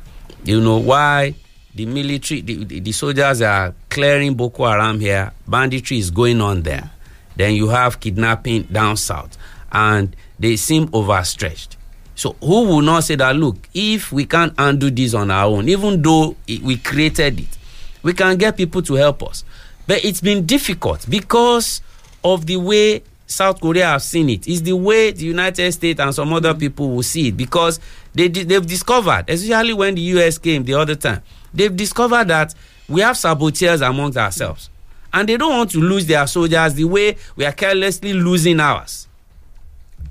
[0.45, 1.35] you know why
[1.75, 5.33] the military, the, the, soldiers are clearing Boko Haram here.
[5.47, 6.91] Banditry is going on there.
[7.37, 9.39] Then you have kidnapping down south,
[9.71, 11.77] and they seem overstretched.
[12.15, 13.37] So who will not say that?
[13.37, 17.59] Look, if we can't undo this on our own, even though it, we created it,
[18.03, 19.45] we can get people to help us.
[19.87, 21.81] But it's been difficult because
[22.23, 24.47] of the way South Korea have seen it.
[24.49, 27.79] It's the way the United States and some other people will see it because
[28.13, 31.23] they they've discovered, especially when the US came the other time,
[31.55, 32.55] they've discovered that
[32.89, 34.71] we have saboteurs amongst ourselves,
[35.13, 39.07] and they don't want to lose their soldiers the way we are carelessly losing ours.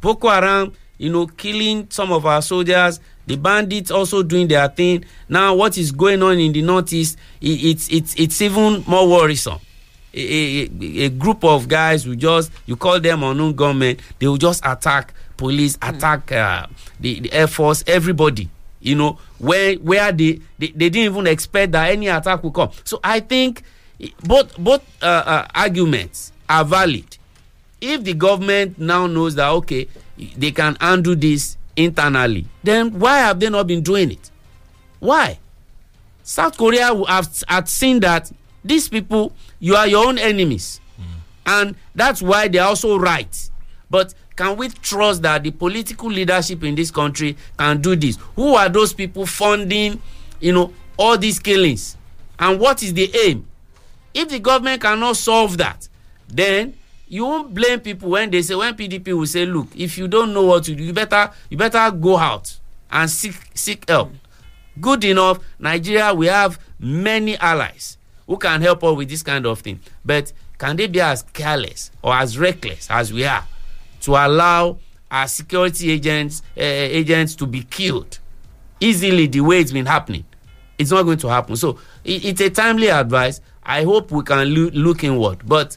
[0.02, 3.00] Boko Haram, you know, killing some of our soldiers.
[3.28, 5.06] The bandits also doing their thing.
[5.28, 7.18] Now, what is going on in the northeast?
[7.44, 9.60] i- It's it's it's even more worrisome.
[10.14, 13.98] A, a, a group of guys who just you call them unknown gunmen.
[14.18, 16.66] They will just attack police, attack uh,
[17.00, 18.50] the, the air force, everybody.
[18.82, 22.72] You know where where they, they they didn't even expect that any attack would come.
[22.84, 23.64] So I think
[24.24, 27.18] both both uh, uh, arguments are valid.
[27.82, 29.88] If the government now knows that okay
[30.38, 34.32] they can undo this internally then why have they not been doing it?
[35.00, 35.40] Why?
[36.24, 38.32] South korea have had seen that
[38.64, 40.80] these people you are your own enemies.
[41.46, 43.50] And that's why they're also right.
[43.90, 48.18] But can we trust that the political leadership in this country can do this?
[48.38, 50.02] Who are those people funding
[50.40, 51.98] you know all these killings?
[52.40, 53.46] And what is the aim?
[54.14, 55.90] If the government cannot solve that
[56.30, 56.74] then
[57.10, 60.34] you won't blame people when they say when pdp will say look if you don't
[60.34, 62.58] know what to do you better you better go out
[62.90, 64.10] and seek seek help.
[64.80, 69.60] Good enough nigeria we have many allies who can help us with this kind of
[69.60, 69.82] thing.
[70.06, 73.46] But can they be as careless or as reckless as we are
[74.02, 74.78] to allow
[75.12, 78.20] our security agents uh, agents to be killed.
[78.80, 80.24] Easily the way it's been happening
[80.80, 81.58] it's not going to happen.
[81.58, 83.42] So it, it's a timely advice.
[83.62, 85.76] I hope we can loo- look inward but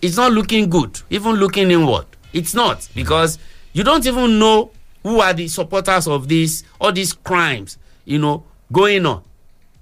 [0.00, 2.06] it's not looking good even looking inward.
[2.32, 3.38] It's not because
[3.72, 4.70] you don't even know
[5.02, 9.22] who are the supporters of this all these crimes you know going on.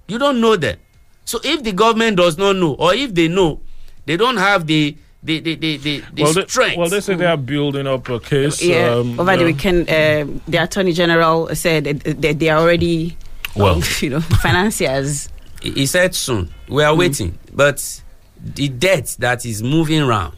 [0.07, 0.77] You don't know them.
[1.25, 3.61] So if the government does not know or if they know
[4.05, 7.15] they don't have the the the the, the, the well, they, strength well, they say
[7.15, 8.61] they are building up a case.
[8.61, 9.45] Yeah, um, over the yeah.
[9.45, 13.17] weekend, uh, the attorney general said that they, they are already,
[13.55, 13.81] Well.
[14.01, 15.29] you know, financiers.
[15.61, 18.01] he he said soon we are waiting but
[18.43, 20.35] the debt that is moving around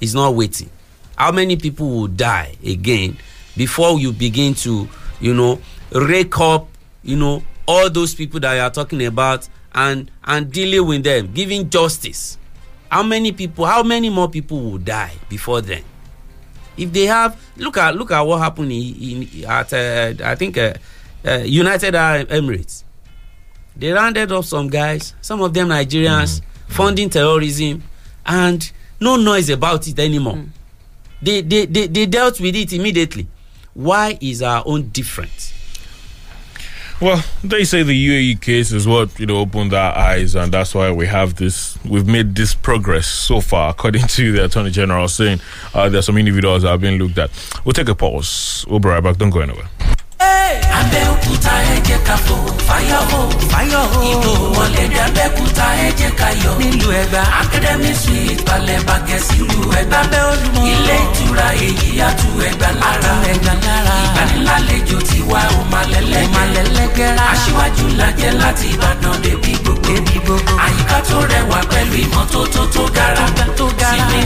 [0.00, 0.68] is not waiting
[1.16, 3.16] how many people will die again
[3.56, 4.86] before you begin to
[5.20, 5.58] you know
[5.92, 6.68] rake up
[7.02, 11.30] you know all those people that you are talking about and and dealing with them
[11.32, 12.36] giving justice
[12.90, 15.84] how many people how many more people will die before then?
[16.76, 20.56] If they have look at look at what happened in, in at uh, i think
[20.58, 20.74] uh,
[21.24, 22.84] uh, united arab emirates.
[23.76, 27.82] They rounded up some guys some of them nigerians funding terrorism
[28.26, 30.44] and no noise about it anymore.
[31.22, 33.26] They, they they they dealt with it immediately.
[33.74, 35.54] Why is our own different
[37.00, 40.74] Well, they say the UAE case is what you know opened our eyes, and that's
[40.74, 41.82] why we have this.
[41.82, 45.40] We've made this progress so far, according to the Attorney General, saying
[45.72, 47.30] uh, there's some individuals that have been looked at.
[47.64, 48.66] We'll take a pause.
[48.68, 49.16] We'll be right back.
[49.16, 49.70] Don't go anywhere.
[50.78, 52.36] Abẹ́òkúta ẹ jẹ́ ká fò.
[52.68, 53.20] Fáyọ̀ hó
[53.52, 56.54] fáyọ̀ hó ìbò wọlé dé abẹ́òkúta ẹ jẹ́ ká yọ̀.
[56.60, 57.22] Nílùú ẹ̀gbá.
[57.42, 59.98] Academy suite balẹ̀ bàgẹ́ sílùú ẹ̀gbá.
[60.04, 63.12] Abẹ́ olùmọ̀ ilé ìtura èyí àtú ẹ̀gbá lára.
[63.32, 63.94] Ẹ̀gbá lára.
[64.04, 66.28] Ìgbanilálejò tiwa ò máa lẹ́lẹ́gẹ́.
[66.28, 69.88] Ò máa lẹ́lẹ́gẹ́rà aṣíwájú lajẹ́ láti ìbàdàn débi gbogbo.
[69.88, 70.52] Débi gbogbo.
[70.64, 73.24] Àyíká tó rẹwà pẹ̀lú ìmọ́tótó tó gara
[73.58, 74.18] tó gara ga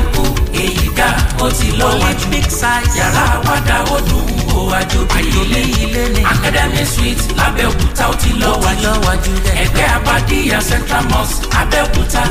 [1.45, 4.27] ó ti big size yàrá àwàdà ó dùn
[4.57, 11.47] ó àjòbí ilé ilé ní academy suite lábẹ́òkúta ó ti lọ́wọ́jú ẹgbẹ́ abadíyà central mosque
[11.61, 12.23] abẹ́òkúta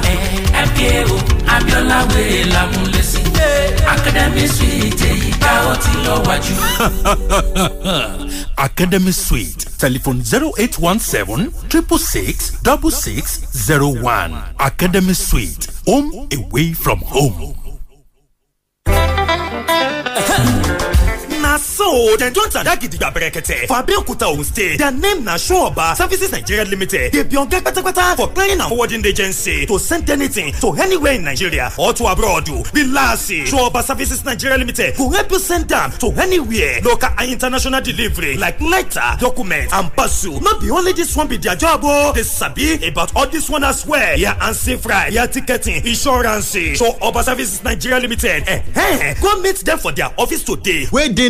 [0.68, 1.18] fkao
[1.56, 3.22] abiola wèrè lámúlẹ́sí
[3.96, 5.30] academy suite èyí
[5.72, 6.56] ó ti lọ́wọ́jú.
[8.58, 9.66] Academy Suite.
[9.78, 14.56] Telephone 0817 666 6601.
[14.60, 15.68] Academy Suite.
[15.86, 17.63] Home away from home.
[21.54, 25.96] Na so dem don tada gidigba brekete for abeokuta ogun state their name na showoba
[25.96, 30.52] services nigeria limited dey be oga kpatakpata for clearing and forwarding agency to send anything
[30.54, 32.50] to anywhere in nigeria or to abroad.
[32.74, 36.82] Relax showoba services nigeria limited go help you send am to anywhere.
[36.82, 40.40] Local and international delivery like letter document and parcel.
[40.42, 43.64] No be only this one be their job o dey sabi about all this one
[43.64, 44.18] as well.
[44.20, 46.56] Air and sea fry air ticketing insurance.
[46.56, 50.88] Showoba services nigeria limited eh, eh, go meet them for their office today.
[50.92, 51.30] Wey dey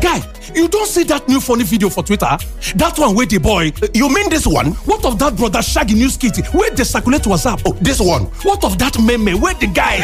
[0.00, 0.20] Guy
[0.54, 2.26] you don't see that new funny video for Twitter?
[2.76, 3.72] That one with the boy.
[3.92, 4.72] You mean this one?
[4.86, 7.62] What of that brother Shaggy news kit wey dey circulate WhatsApp?
[7.66, 8.24] Oh, this one.
[8.42, 9.98] What of that meme Where the guy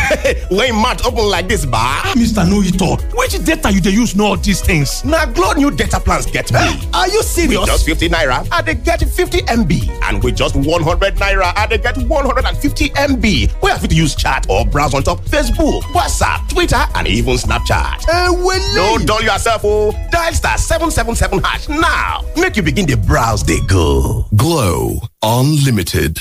[0.51, 2.03] wey mouth open like this ba?
[2.15, 2.49] Mr.
[2.49, 5.05] No Ito, which data you dey use know all these things?
[5.05, 6.59] Na Glo new data plans get me.
[6.95, 7.59] Are you serious?
[7.61, 9.89] With just 50 naira, I they get 50 MB.
[10.05, 13.63] And with just 100 naira, I they get 150 MB.
[13.63, 18.05] Wey I fit use chat or browse on top Facebook, WhatsApp, Twitter, and even Snapchat.
[18.09, 19.93] Uh, well, No dull yourself o.
[20.11, 22.24] Dial star 777 hash now.
[22.37, 24.25] Make you begin dey browse dey go.
[24.37, 26.19] Glo Unlimited.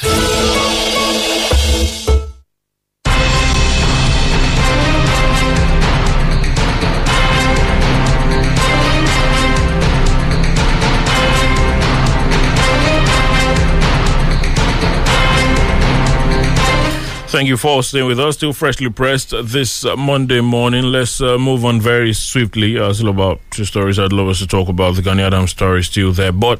[17.29, 18.37] Thank you for staying with us.
[18.37, 20.85] Still freshly pressed this Monday morning.
[20.85, 22.79] Let's uh, move on very swiftly.
[22.79, 24.95] Uh, still about two stories I'd love us to talk about.
[24.95, 26.31] The Gani Adams story is still there.
[26.31, 26.59] But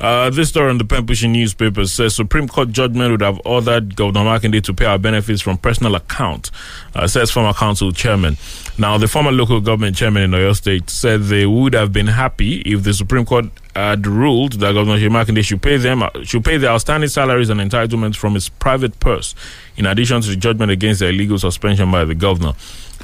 [0.00, 4.20] uh, this story in the pushing newspaper says Supreme Court judgment would have ordered Governor
[4.20, 6.50] Makinde to pay our benefits from personal account,
[6.94, 8.38] uh, says former council chairman.
[8.78, 12.60] Now, the former local government chairman in Oyo State said they would have been happy
[12.60, 16.44] if the Supreme Court had ruled that Governor Seyi Makinde should pay them uh, should
[16.44, 19.34] pay their outstanding salaries and entitlements from his private purse,
[19.78, 22.52] in addition to the judgment against the illegal suspension by the governor.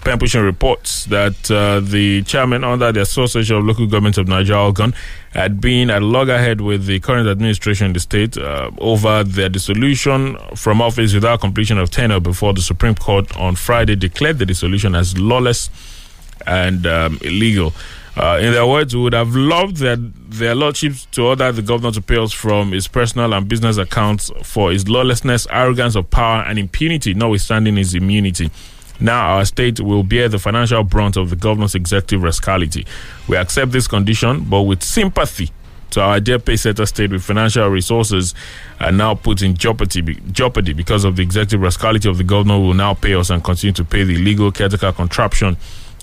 [0.04, 4.60] Pen pushing reports that uh, the chairman under the Association of Local Governments of Nigeria
[4.60, 4.94] Organ
[5.32, 10.36] had been at loggerhead with the current administration in the state uh, over their dissolution
[10.56, 14.96] from office without completion of tenure before the Supreme Court on Friday declared the dissolution
[14.96, 15.70] as lawless
[16.48, 17.72] and um, illegal.
[18.16, 21.92] Uh, in their words, we would have loved their, their lordships to order the governor
[21.92, 26.42] to pay us from his personal and business accounts for his lawlessness, arrogance of power,
[26.42, 28.50] and impunity, notwithstanding his immunity.
[29.02, 32.86] Now our state will bear the financial brunt of the governor's executive rascality.
[33.28, 35.50] We accept this condition, but with sympathy
[35.90, 38.34] to our dear Pacesetter state with financial resources
[38.80, 42.68] are now put in jeopardy, jeopardy because of the executive rascality of the governor who
[42.68, 45.56] will now pay us and continue to pay the illegal caretaker contraption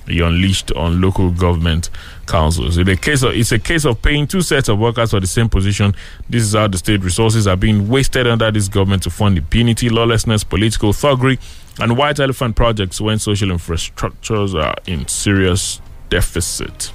[0.08, 1.90] he unleashed on local government
[2.28, 2.78] councils.
[2.78, 5.50] In case of, it's a case of paying two sets of workers for the same
[5.50, 5.96] position.
[6.30, 9.90] This is how the state resources are being wasted under this government to fund impunity,
[9.90, 11.40] lawlessness, political thuggery,
[11.80, 16.92] and white elephant projects when social infrastructures are in serious deficit.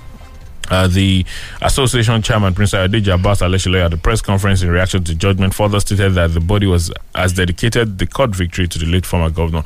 [0.71, 1.27] Uh, the
[1.61, 5.79] association chairman, Prince Adeji Abbas Aleshile, at the press conference in reaction to judgment, further
[5.79, 9.63] stated that the body was as dedicated the court victory to the late former governor,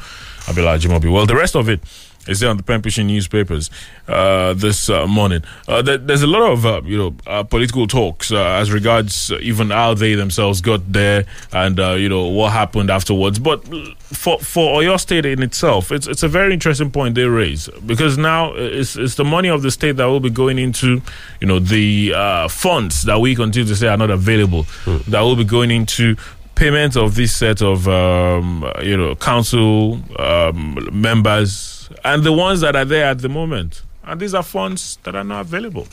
[0.47, 1.13] Abiola Ajimobi.
[1.13, 1.81] Well, the rest of it
[2.29, 3.71] is there on the pushing newspapers
[4.07, 5.43] uh, this uh, morning.
[5.67, 9.33] Uh, there, there's a lot of uh, you know uh, political talks uh, as regards
[9.41, 13.39] even how they themselves got there and you know what happened afterwards.
[13.39, 13.65] But
[14.05, 18.19] for for Oyo State in itself, it's it's a very interesting point they raise because
[18.19, 21.01] now it's it's the money of the state that will be going into
[21.41, 22.13] you know the
[22.51, 24.67] funds that we continue to say are not available
[25.09, 26.17] that will be going into
[26.55, 32.77] payment of this set of um, you know council um, members and the ones that
[32.77, 33.83] are there at the moment.
[34.05, 35.87] And these are funds that are not available.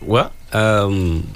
[0.00, 1.26] Well, um,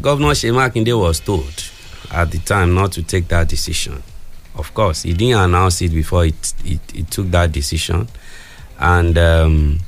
[0.00, 1.70] Governor Seyi Makinde was told
[2.10, 4.02] at the time not to take that decision.
[4.54, 8.06] Of course, he didn't announce it before it, it, it took that decision.
[8.78, 9.78] And um,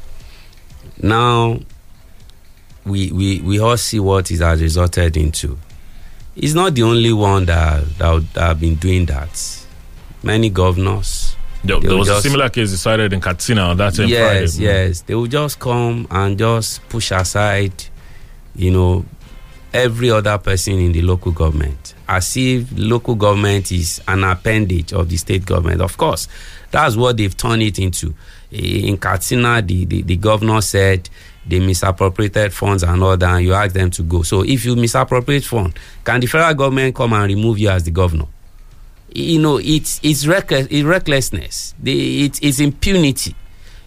[1.03, 1.59] now
[2.85, 5.59] we, we, we all see what it has resulted into.
[6.35, 9.66] He's not the only one that, that, that have been doing that.
[10.22, 11.34] Many governors,
[11.64, 14.40] there, there was just, a similar case decided in Katsina on that same yes, Friday.
[14.40, 15.00] Yes, yes.
[15.02, 17.84] They will just come and just push aside,
[18.54, 19.04] you know,
[19.72, 25.08] every other person in the local government as if local government is an appendage of
[25.08, 25.80] the state government.
[25.80, 26.28] Of course,
[26.70, 28.14] that's what they've turned it into.
[28.52, 31.08] Eh, in Katsina, the, the, the governor said
[31.46, 34.22] they misappropriated funds and all that, and you ask them to go.
[34.22, 37.90] So if you misappropriate funds, can the federal government come and remove you as the
[37.90, 38.26] governor?
[39.14, 41.74] You know it's it's, reckless, it's recklessness.
[41.80, 41.92] They,
[42.24, 43.34] it, it's impunity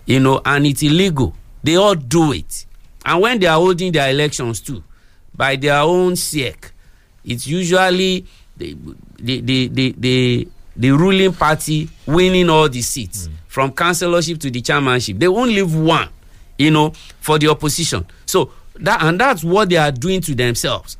[0.05, 1.33] you know and it's illegal.
[1.63, 2.65] They all do it.
[3.05, 4.83] And when they are holding their elections too
[5.35, 6.71] by their own sake
[7.25, 8.25] it's usually
[8.55, 8.75] the
[9.19, 10.47] the the the, the,
[10.77, 13.27] the ruling party winning all the seats.
[13.27, 13.33] Mm.
[13.47, 15.17] from councillorship to the chairmanship.
[15.19, 16.09] They won't leave one
[16.57, 18.05] you know for the opposition.
[18.25, 20.95] So that and that's what they are doing to themselves.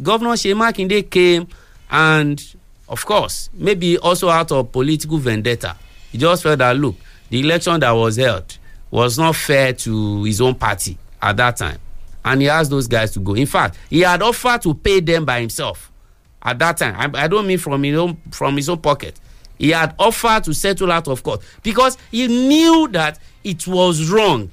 [0.00, 1.48] Governor Seyi Makinde came
[1.90, 2.40] and
[2.88, 3.50] of course.
[3.52, 5.76] Maybe also out of political vendetta.
[6.10, 6.96] He just felt that look
[7.30, 8.58] the election that was held
[8.90, 11.78] was not fair to his own party at that time.
[12.24, 13.34] And he asked those guys to go.
[13.34, 15.90] In fact he had offered to pay them by himself
[16.42, 16.94] at that time.
[16.96, 19.18] I, I don't mean from his own from his own pocket.
[19.58, 24.50] He had offered to settle out of court because he knew that it was wrong.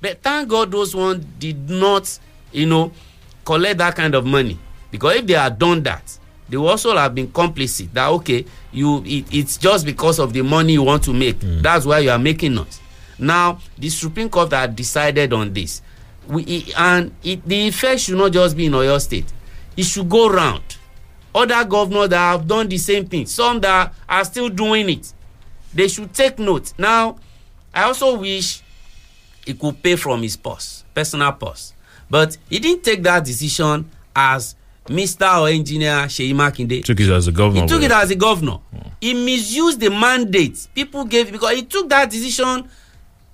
[0.00, 2.18] But thank god those ones did not
[2.52, 2.92] you know
[3.44, 4.58] collect that kind of money.
[4.90, 6.18] Because if they had done that
[6.50, 10.74] they also have been complicit that okay you it, it's just because of the money
[10.74, 11.38] you want to make.
[11.38, 11.62] Mm.
[11.62, 12.80] that's why you are making noise.
[13.18, 15.82] Now the supreme court had decided on this.
[16.28, 19.32] We it, and it, the effect should not just be in oyo state.
[19.76, 20.62] It should go round.
[21.34, 25.12] Other governors that have done the same thing some that are still doing it
[25.72, 26.72] they should take note.
[26.78, 27.16] Now
[27.72, 28.62] i also wish
[29.46, 31.72] he could pay from his purse personal purse.
[32.08, 34.56] But he didn't take that decision as
[34.90, 35.40] Mr.
[35.40, 36.84] or engineer Sheyi Makinde.
[36.84, 37.62] Took it as a governor.
[37.62, 38.58] He took it as a governor.
[38.74, 38.92] Oh.
[39.00, 42.68] He misused the mandate people gave because he took that decision.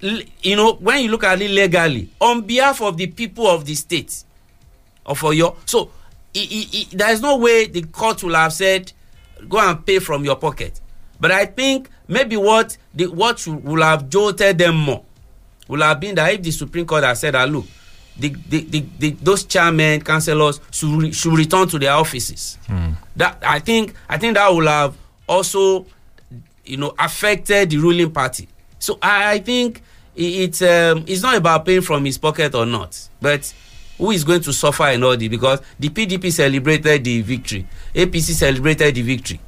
[0.01, 3.75] You know, when you look at it legally, on behalf of the people of the
[3.75, 4.23] state
[5.07, 5.57] of Oyo.
[5.65, 5.91] So,
[6.35, 8.93] he, he, he, there is no way the court will have said,
[9.49, 10.79] "Go and pay from your pocket."
[11.19, 15.03] But I think maybe what the what will have jolted them more
[15.69, 17.65] will have been that if the Supreme Court had said that look,
[18.19, 22.59] the, the, the, the those chairmen, councillors should re, should return to their offices.
[23.17, 24.95] That I think I think that will have
[25.29, 25.87] also
[26.65, 28.49] you know affected the ruling party.
[28.79, 29.83] So I, I think
[30.15, 33.53] it, it um, it's not about paying from his pocket or not, but
[33.99, 38.33] who is going to suffer in all this because the PDP celebrated the victory, APC
[38.33, 39.41] celebrated the victory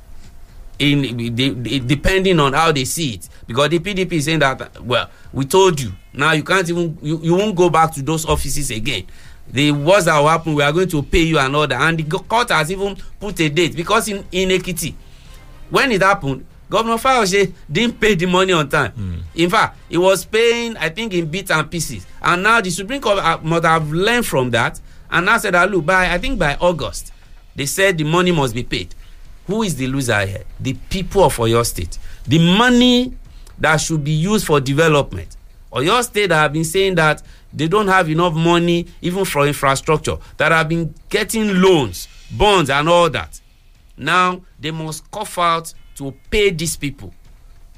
[0.79, 4.81] in the, the, depending on how they see it because the pdp is saying that
[4.85, 5.93] well we told you.
[6.13, 9.05] Now you can't even you, you won't go back to those offices again.
[9.51, 11.81] The worst that will happen we are going to pay you and all that.
[11.81, 13.77] And the court has even put a date.
[13.77, 14.95] Because in in ekiti
[15.71, 19.23] when it happened governor fayose didn't pay the money on time.
[19.35, 22.07] In fact he was paying i think in bits and pieces.
[22.23, 24.81] And now the supreme court uh, must have learned from that.
[25.11, 27.13] And now said that look by i think by august
[27.57, 28.95] they said the money must be paid.
[29.47, 30.45] Who is the loser here?
[30.61, 31.99] The people of oyo state.
[32.27, 33.17] The money
[33.61, 35.37] that should be used for development.
[35.73, 40.17] Oyo state that have been saying that they don't have enough money even for infrastructure
[40.37, 43.41] that have been getting loans bonds and all that.
[43.97, 47.13] Now they must cough out to pay these people.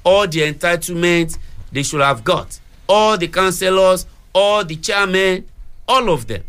[0.03, 1.37] All the entitlement
[1.71, 5.45] they should have got all the councillors all the chairmen
[5.87, 6.43] all of them.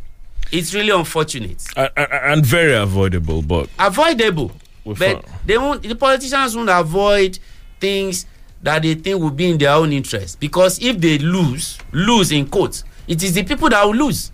[0.51, 1.65] It's really unfortunate.
[1.77, 4.53] Uh, uh, and very avoidable, but avoidable.
[4.85, 7.39] But they won't the politicians won't avoid
[7.81, 8.27] things
[8.63, 12.47] that they think will be in their own interest because if they lose lose in
[12.47, 14.31] quotes it is the people that will lose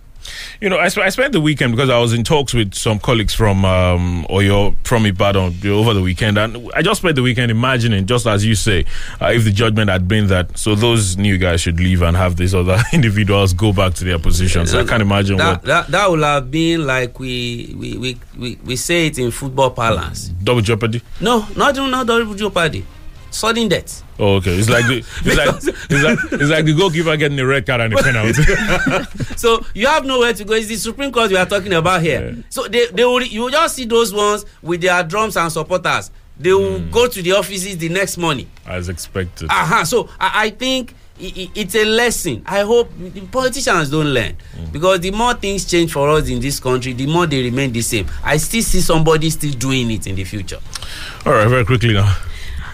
[0.61, 2.99] You know, I, sp- I spent the weekend because I was in talks with some
[2.99, 6.37] colleagues from um, Oyo, from Ibadan over the weekend.
[6.37, 8.85] And I just spent the weekend imagining, just as you say,
[9.21, 12.35] uh, if the judgment had been that, so those new guys should leave and have
[12.35, 14.73] these other individuals go back to their positions.
[14.73, 15.63] I can't imagine that, what.
[15.63, 19.71] that that will have been like we we, we, we we say it in football
[19.71, 21.01] parlance Double jeopardy?
[21.21, 22.85] no not not double jeopardy
[23.31, 24.51] sudden death Oh, okay.
[24.57, 27.79] It's like the, it's like it's like it's like the goalkeeper getting a red card
[27.79, 28.43] and a penalty.
[29.37, 30.55] so you have nowhere to go.
[30.55, 32.35] It's the Supreme Court we are talking about here.
[32.49, 36.11] So they, they will you will just see those ones with their drums and supporters.
[36.37, 38.49] They will go to the offices the next morning.
[38.67, 39.49] as expected.
[39.49, 39.85] Uh-huh.
[39.85, 42.43] So I, I think it's a lesson.
[42.45, 44.35] I hope the politicians don't learn
[44.71, 47.81] because the more things change for us in this country, the more they remain the
[47.81, 48.07] same.
[48.23, 50.59] I still see somebody still doing it in the future.
[51.25, 52.15] All right, very quickly now.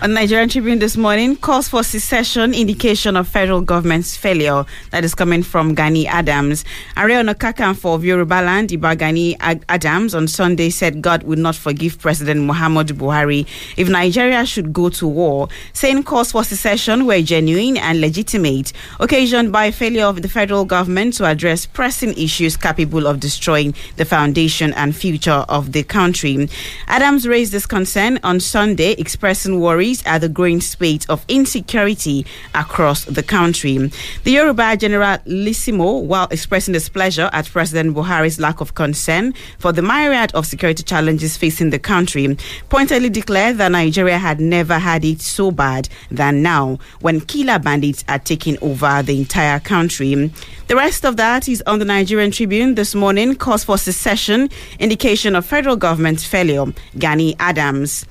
[0.01, 4.65] On Nigerian Tribune this morning, calls for secession indication of federal government's failure.
[4.91, 6.65] That is coming from Gani Adams.
[6.97, 12.41] Aare Onakakanfo of Yoruba Iba Gani Adams, on Sunday said God would not forgive President
[12.41, 18.01] Muhammadu Buhari if Nigeria should go to war, saying calls for secession were genuine and
[18.01, 23.73] legitimate, occasioned by failure of the federal government to address pressing issues capable of destroying
[23.95, 26.49] the foundation and future of the country.
[26.87, 32.25] Adams raised this concern on Sunday, expressing worries at the growing spate of insecurity
[32.55, 33.77] across the country.
[34.23, 40.33] The Yoruba Generalissimo, while expressing displeasure at President Buhari's lack of concern for the myriad
[40.33, 42.35] of security challenges facing the country,
[42.69, 48.03] pointedly declared that Nigeria had never had it so bad than now when killer bandits
[48.07, 50.31] are taking over the entire country.
[50.67, 53.35] The rest of that is on the Nigerian Tribune this morning.
[53.35, 56.65] calls for secession, indication of federal government failure.
[56.97, 58.05] Gani Adams.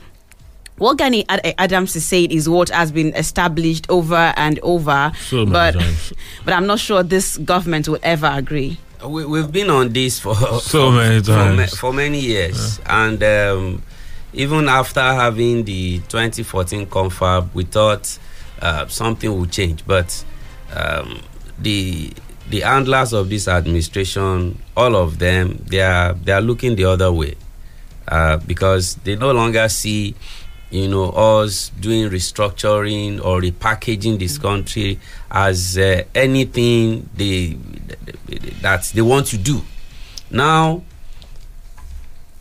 [0.76, 5.38] What Gani Ad- Adams is saying is what has been established over and over, So
[5.46, 6.12] many but times.
[6.44, 8.78] but I'm not sure this government will ever agree.
[9.06, 11.76] We, we've been on this for So for, many times.
[11.78, 13.82] for many years, and um,
[14.32, 18.18] even after having the 2014 confab, we thought
[18.60, 20.24] uh, something would change, but
[20.74, 21.20] um,
[21.58, 22.12] the
[22.50, 27.12] the handlers of this administration, all of them, they are they are looking the other
[27.12, 27.34] way
[28.08, 30.14] uh, because they no longer see
[30.74, 34.98] you know us doing restructuring or repackaging this country
[35.30, 37.56] as uh, anything they
[38.60, 39.62] that they want to do.
[40.30, 40.82] Now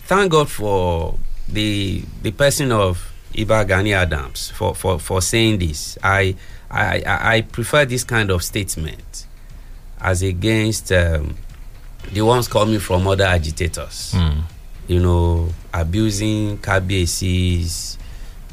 [0.09, 1.17] thank god for
[1.47, 5.97] the the person of Iba Gani Adams for, for, for saying this.
[6.03, 6.35] I,
[6.69, 7.03] I
[7.37, 9.25] I prefer this kind of statement
[9.99, 11.35] as against um,
[12.11, 14.15] the ones coming from other agitators.
[14.87, 17.97] You know, abusing KBACs,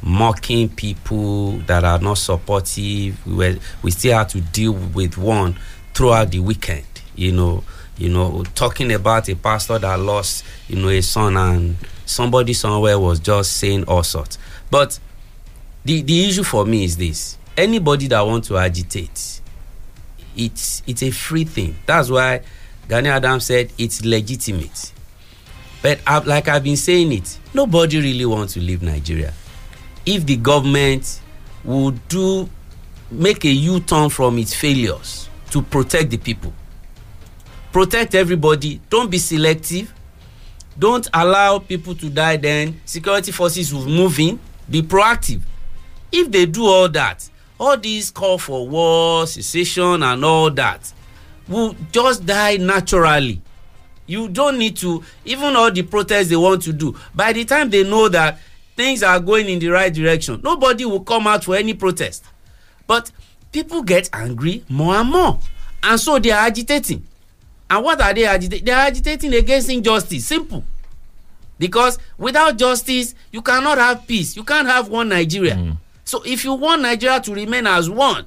[0.02, 3.26] mocking people that are not supportive.
[3.26, 5.56] We, were, we still had to deal with one
[5.94, 7.64] throughout the weekend, you know,
[7.96, 11.76] you know, talking about a pastor that lost, you know, a son and
[12.06, 14.38] somebody somewhere was just saying all sorts.
[14.70, 14.98] But
[15.84, 17.36] the, the issue for me is this.
[17.56, 19.40] Anybody that wants to agitate,
[20.36, 21.76] it's it's a free thing.
[21.84, 22.42] That's why
[22.88, 24.92] Gani Adams said it's legitimate.
[25.82, 29.32] But I, like I've been saying it, nobody really wants to leave Nigeria.
[30.10, 31.20] If the government
[31.64, 32.48] would do
[33.10, 36.52] make a u-turn from its failures to protect the people.
[37.72, 38.80] Protect everybody.
[38.88, 39.92] Don't be selective.
[40.78, 42.80] Don't allow people to die then.
[42.84, 44.38] Security forces will move in.
[44.68, 45.42] Be proactive.
[46.12, 47.28] If they do all that
[47.60, 50.92] all these call for war secession and all that
[51.46, 53.42] will just die naturally.
[54.06, 57.68] You don't need to even all the protests they want to do by the time
[57.68, 58.40] they know that
[58.80, 60.40] things are going in the right direction.
[60.42, 62.24] Nobody will come out for any protest.
[62.86, 63.12] But
[63.52, 65.38] people get angry more and more.
[65.82, 67.06] And so they are agitating.
[67.68, 68.64] And what are they agitating?
[68.64, 70.26] They are agitating against injustice.
[70.26, 70.64] Simple.
[71.58, 74.34] Because without justice you cannot have peace.
[74.34, 75.56] You can't have one nigeria.
[75.56, 75.76] Mm.
[76.04, 78.26] So if you want nigeria to remain as one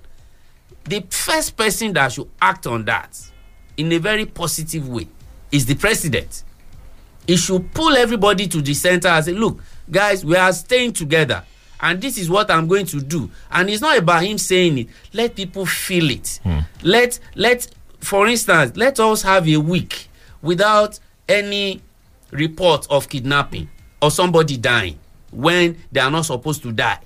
[0.86, 3.18] the first person that should act on that
[3.78, 5.08] in a very positive way
[5.52, 6.44] is the president.
[7.26, 11.44] He should pull everybody to the center and say look guys we are staying together.
[11.82, 13.30] And this is what i'm going to do.
[13.52, 14.88] And it's not about him saying it.
[15.12, 16.40] Let people feel it.
[16.44, 16.60] Hmm.
[16.82, 17.68] Let let
[18.00, 20.08] for instance let us have a week
[20.42, 21.82] without any
[22.32, 23.70] report of kidnapping
[24.02, 24.98] or somebody dying
[25.32, 27.00] when they are not supposed to die.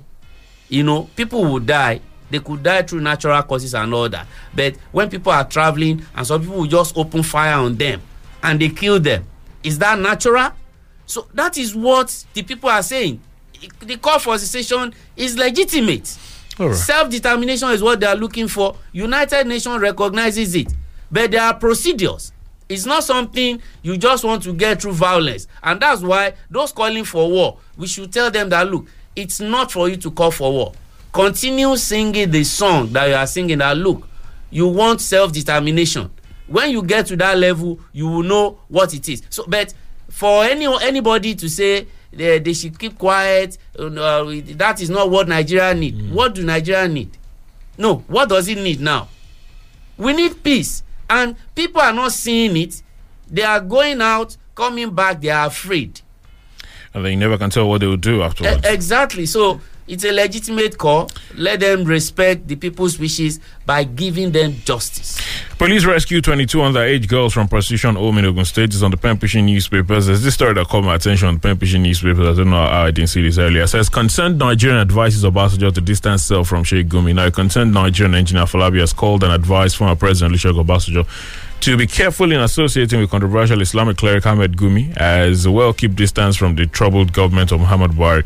[0.70, 2.02] You know people will die.
[2.30, 4.28] They could die through natural causes and all that.
[4.54, 8.02] But when people are traveling and some people will just open fire on them
[8.44, 9.26] and they kill them
[9.64, 10.52] is that natural
[11.08, 13.20] so that is what the people are saying.
[13.80, 16.16] The call for secession is legitimate.
[16.60, 16.76] Right.
[16.76, 18.76] self-determination is what they are looking for.
[18.92, 20.74] United nations recognizes it.
[21.12, 22.32] But there are procedures.
[22.70, 25.48] It's not something you just want to get through violence.
[25.64, 29.72] And that's why those calling for war we should tell them that look it's not
[29.72, 30.74] for you to call for war.
[31.14, 34.08] Continue singing the song that you are singing that look
[34.50, 36.10] you want self-determination.
[36.48, 39.22] When you get to that level you will know what it is.
[39.30, 39.74] So but
[40.18, 44.24] for any anybody to say they, they should keep quiet uh,
[44.56, 46.12] that is not what nigeria need.
[46.12, 47.16] What do nigeria need?
[47.78, 49.10] No what does it need now?
[49.96, 52.82] We need peace and people are not seeing it.
[53.28, 56.02] They are going out coming back they are afraid.
[56.96, 58.66] And they never can tell what they will do afterwards.
[58.66, 59.28] Exactly.
[59.28, 65.20] So it's a legitimate call let them respect the people's wishes by giving them justice
[65.58, 68.76] Police rescue 22 underage girls from prostitution home in Ogun State.
[68.76, 70.06] is on the Pen Pushing newspapers.
[70.06, 72.28] There's this story that caught my attention on the Pen Pushing newspapers.
[72.38, 73.64] I don't know how I didn't see this earlier.
[73.64, 77.16] It says, concerned Nigerian advises Obasanjo to distance self from Sheikh Gumi.
[77.16, 81.08] Now, concerned Nigerian engineer Falabi has called and advised former President Olusegun Obasanjo
[81.62, 86.36] to be careful in associating with controversial Islamic cleric Ahmed Gumi, as well keep distance
[86.36, 88.24] from the troubled government of Muhammad Buhari.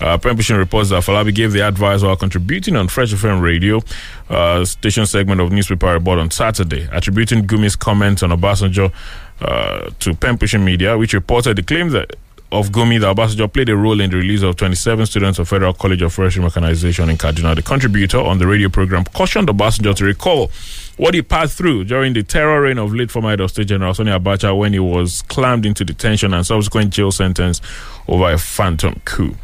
[0.00, 3.80] Uh, reports that Falabi gave the advice while contributing on Fresh FM Radio,
[4.28, 8.92] uh, station segment of Newspaper Report on Saturday, attributing Gumi's comments on Obasanjo
[9.40, 12.14] uh, to Pembrokeshire Media, which reported the claim that
[12.50, 15.74] of Gumi that Obasanjo played a role in the release of 27 students of Federal
[15.74, 17.54] College of Forestry Mechanization in Kaduna.
[17.54, 20.50] The contributor on the radio program cautioned Obasanjo to recall
[20.96, 23.92] what he passed through during the terror reign of late former head of state General
[23.92, 27.60] Sani Abacha when he was clammed into detention and subsequent jail sentence
[28.08, 29.34] over a phantom coup.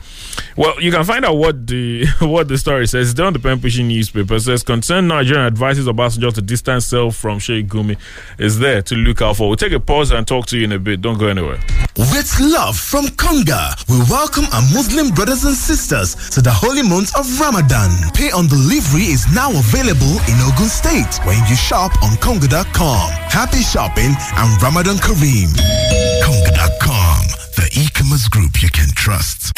[0.57, 3.11] Well, you can find out what the what the story says.
[3.11, 4.35] It's on the pen newspaper.
[4.35, 7.97] It says concerned Nigerian advises Obasanjo to distance self from Sheikh Gumi
[8.39, 9.49] is there to look out for.
[9.49, 11.01] We'll take a pause and talk to you in a bit.
[11.01, 11.61] Don't go anywhere.
[11.97, 17.15] With love from Konga, we welcome our Muslim brothers and sisters to the holy month
[17.17, 17.91] of Ramadan.
[18.15, 23.11] Pay on delivery is now available in Ogun State when you shop on Konga.com.
[23.31, 25.51] Happy shopping and Ramadan Kareem.
[26.23, 27.27] Konga.com,
[27.57, 29.53] the e-commerce group you can trust.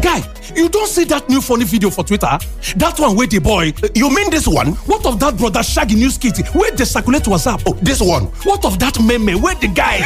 [0.00, 0.22] Guy,
[0.54, 2.38] you don't see that new funny video for Twitter?
[2.76, 4.72] That one with the boy, you mean this one?
[4.86, 7.62] What of that brother Shaggy news kit wey dey circulate WhatsApp?
[7.66, 8.24] Oh, this one.
[8.44, 10.00] What of that meme Where the guy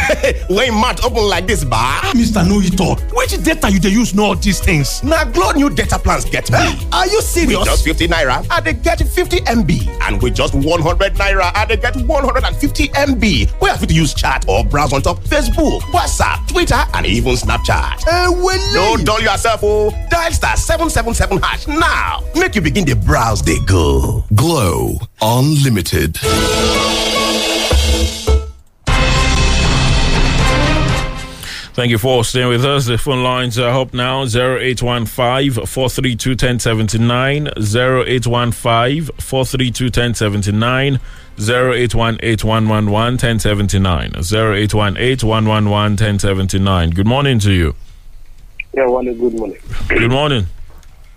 [0.50, 2.00] wey mouth open like this ba?
[2.12, 2.46] Mr.
[2.46, 5.02] No Ito, which data you dey use know all these things?
[5.02, 6.58] Na Glo new data plans get me.
[6.92, 7.58] Are you serious?
[7.58, 9.88] With just 50 naira, I dey get 50 MB.
[10.02, 13.60] And with just 100 naira, I dey get 150 MB.
[13.60, 17.34] Wey I fit to use chat or browse on top Facebook, WhatsApp, Twitter, and even
[17.34, 18.06] Snapchat.
[18.06, 19.90] Eh, well, No dull yourself o.
[20.10, 22.20] Dial star 777 hash now.
[22.34, 24.24] Make you begin dey browse dey go.
[24.34, 26.18] Glo Unlimited.
[31.74, 32.84] Thank you for staying with us.
[32.84, 41.00] The phone lines are up now 0815 432 1079, 0815 432 1079,
[41.40, 46.90] 0818 111 1079, 0818 111 1079.
[46.90, 47.74] Good morning to you.
[48.74, 49.58] Yeah, Wale, good morning.
[49.88, 50.46] Good morning.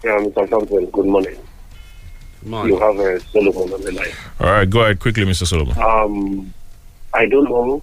[0.04, 0.50] Yeah, Mr.
[0.50, 1.38] Thompson, good morning.
[2.44, 4.12] You have a Solomon on the line.
[4.40, 5.48] All right, go ahead quickly, Mr.
[5.48, 5.76] Solomon.
[5.82, 6.54] Um,
[7.14, 7.82] I don't know,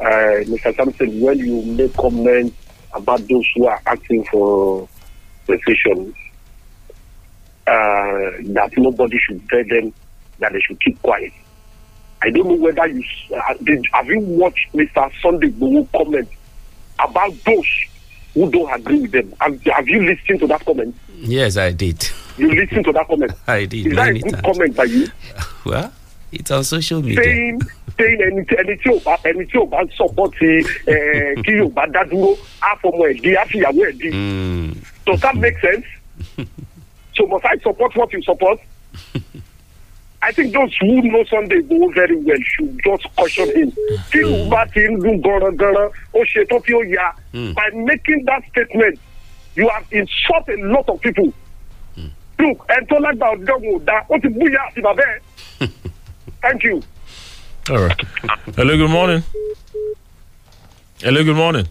[0.00, 0.04] uh,
[0.48, 0.74] Mr.
[0.76, 2.56] Thompson, when you make comments
[2.92, 4.88] about those who are asking for
[5.46, 6.14] recession.
[7.66, 9.92] Uh, that nobody should tell them
[10.40, 11.32] that they should keep quiet.
[12.22, 13.04] I don't know whether you
[13.36, 13.84] uh, did.
[13.92, 15.12] Have you watched Mr.
[15.22, 16.28] Sunday Igboho comment
[16.98, 17.66] about those
[18.34, 19.32] who don't agree with them?
[19.40, 20.94] Have, have you listened to that comment?
[21.18, 22.08] Yes, I did.
[22.38, 23.32] You listened to that comment.
[23.46, 24.42] I did Is that a good times.
[24.46, 25.06] comment by you?
[25.66, 25.92] Well,
[26.32, 27.22] it's on social media.
[27.22, 27.60] saying
[27.98, 31.68] saying ẹni tí ẹni tí ò bá ẹni tí ò bá support ẹ kí yóò
[31.74, 34.08] bá dá dúró á fọmọ ẹ di á fìyàwó ẹ di.
[35.06, 35.84] Does that make sense?
[37.14, 38.58] so must I support what you support?
[40.22, 43.72] I think those who know Sunday Igboho very well should just caution him.
[44.12, 44.50] Tí ìlú hmm.
[44.52, 47.12] bá ti ń dún ganran ó ṣe tó tí ó ya.
[47.32, 47.52] Hmm.
[47.54, 48.98] By making that statement,
[49.56, 51.32] you have insulted a lot of people.
[51.96, 52.10] Hmm.
[52.38, 55.20] Look, ẹni tó lágbà ọ̀dọ́gun ò dá, ó ti búyà àti bàbá ẹ̀.
[56.42, 56.82] Thank you.
[57.70, 58.00] All right.
[58.56, 59.22] Hello, good morning.
[61.02, 61.66] Hello, good morning.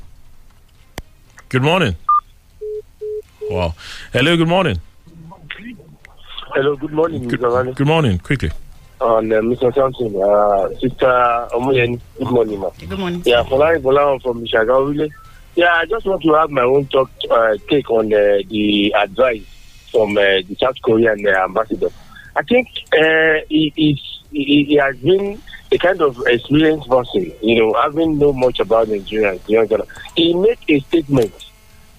[1.50, 1.96] Good morning.
[3.50, 3.74] Wow.
[4.14, 4.80] Hello, good morning.
[6.54, 7.54] Hello, good morning, Good, Mr.
[7.54, 7.74] Rani.
[7.74, 8.18] good morning.
[8.20, 8.52] Quickly.
[9.02, 9.74] And uh, Mr.
[9.74, 12.70] Samson, uh, Sister Omoyeni, good morning, ma.
[12.78, 13.24] Good morning.
[13.26, 15.10] Yeah, Folari Bolan from Shagawile.
[15.56, 19.46] Yeah, I just want to have my own talk, uh, take on uh, the advice
[19.92, 21.90] from uh, the South Korean uh, ambassador.
[22.36, 25.42] I think uh, he, he's, he, he has been
[25.72, 29.42] a kind of experienced person, you know, having know much about Nigerians.
[29.48, 29.86] You know,
[30.16, 31.34] he made a statement.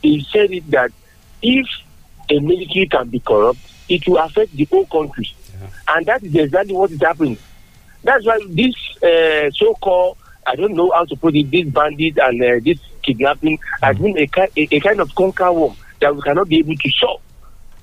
[0.03, 0.93] He said it that
[1.43, 1.67] if
[2.31, 3.59] a military can be corrupt,
[3.91, 5.31] it will affect the whole country.
[5.89, 7.37] And that is exactly what is happening.
[8.03, 10.17] That's why this uh, so-called,
[10.47, 14.17] I don't know how to put it, this bandit and uh, this kidnapping has been
[14.17, 17.21] a, a, a kind of conquer worm that we cannot be able to solve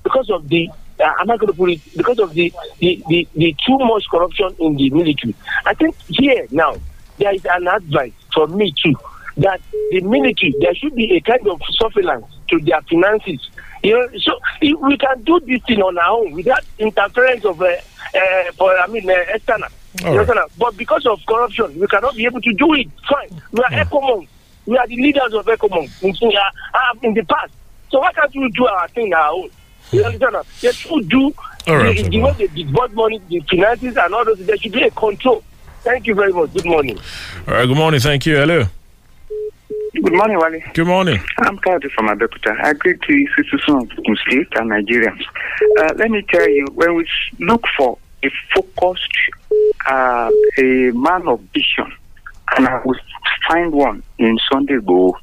[0.02, 0.68] because of the.
[0.98, 4.04] Uh, I'm not going to put it because of the, the, the, the too much
[4.10, 5.34] corruption in the military.
[5.64, 6.74] I think here now
[7.18, 8.96] there is an advice for me too
[9.36, 9.60] that
[9.92, 13.48] the military there should be a kind of surveillance to their finances.
[13.82, 17.66] You know, so we can do this thing on our own without interference of, uh,
[17.66, 19.68] uh, for, I mean, uh, external.
[20.04, 20.48] Right.
[20.58, 22.88] But because of corruption, we cannot be able to do it.
[23.08, 24.28] Fine, we are ECOMOG.
[24.66, 27.52] We are the leaders of ECOMOG in, in, uh, in the past.
[27.90, 29.50] So why can't we do our thing on our own?
[29.90, 30.36] You understand?
[30.60, 31.32] They should do
[31.66, 34.38] All right, the, the way they disburse money, the finances, and all those.
[34.44, 35.42] There should be a control.
[35.82, 36.52] Thank you very much.
[36.52, 36.98] Good morning.
[37.46, 38.00] All right, good morning.
[38.00, 38.36] Thank you.
[38.36, 38.64] Hello.
[39.94, 40.60] Good morning, Wale.
[40.74, 41.18] Good morning.
[41.38, 42.62] I'm Claudio from Abeokuta.
[42.62, 45.22] I greet the citizens of State and Nigerians.
[45.80, 47.08] Uh, let me tell you, when we
[47.38, 49.16] look for a focused,
[49.86, 51.90] uh, a man of vision,
[52.56, 52.98] and I will
[53.48, 55.16] find one in Sunday Go.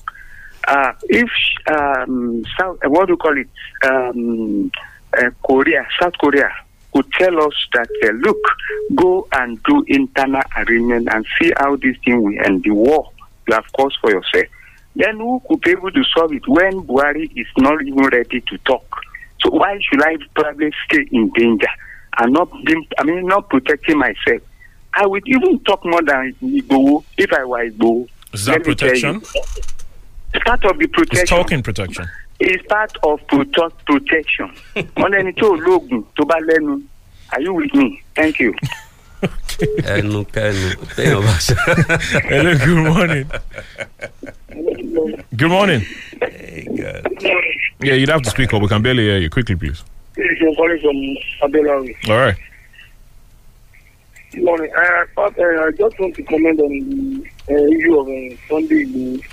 [0.67, 1.29] Uh, if
[1.67, 3.47] um, South, uh, what do you call it,
[3.85, 4.71] um,
[5.17, 6.49] uh, Korea, South Korea,
[6.91, 8.37] could tell us that, uh, look,
[8.95, 13.11] go and do internal arrangement and see how this thing will end the war
[13.47, 14.45] you have caused for yourself.
[14.95, 18.57] Then who could be able to solve it when Buhari is not even ready to
[18.59, 19.01] talk?
[19.41, 21.67] So why should I probably stay in danger
[22.17, 24.41] and not be, I mean not protecting myself?
[24.93, 28.07] I would even talk more than Igbo if I were Igbo.
[28.33, 29.21] Is that protection?
[30.33, 31.21] It's part of the protection.
[31.21, 32.07] It's talking protection.
[32.39, 34.51] It's part of prote- protection.
[34.75, 36.35] Wọ́n lẹni tó lóògùn tó bá.
[37.33, 38.01] Are you with me?
[38.15, 38.53] Thank you.
[39.59, 41.55] ẹnu kẹnu téèyàn bá ṣe.
[42.29, 43.25] Hello, good morning.
[45.37, 45.81] Good morning.
[47.81, 48.61] Yeah, you'd have to speak up.
[48.61, 49.29] We can barely hear you.
[49.29, 49.83] Quickly, please.
[50.17, 51.95] Yes, I'm calling from Abelawi.
[52.09, 52.35] All right.
[54.31, 54.71] Good morning.
[54.75, 58.85] I, thought, uh, I just want to comment on the uh, issue of uh, Sunday.
[58.85, 59.23] Igboho.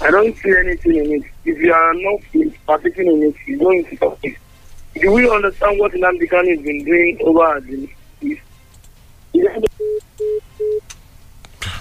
[0.00, 1.22] I don't see anything in it.
[1.44, 2.20] If you are not
[2.66, 4.36] partaking in it, you don't need to talk it.
[5.00, 7.88] Do we understand what Nnamdi Kanu has been doing over at the
[9.36, 9.75] East?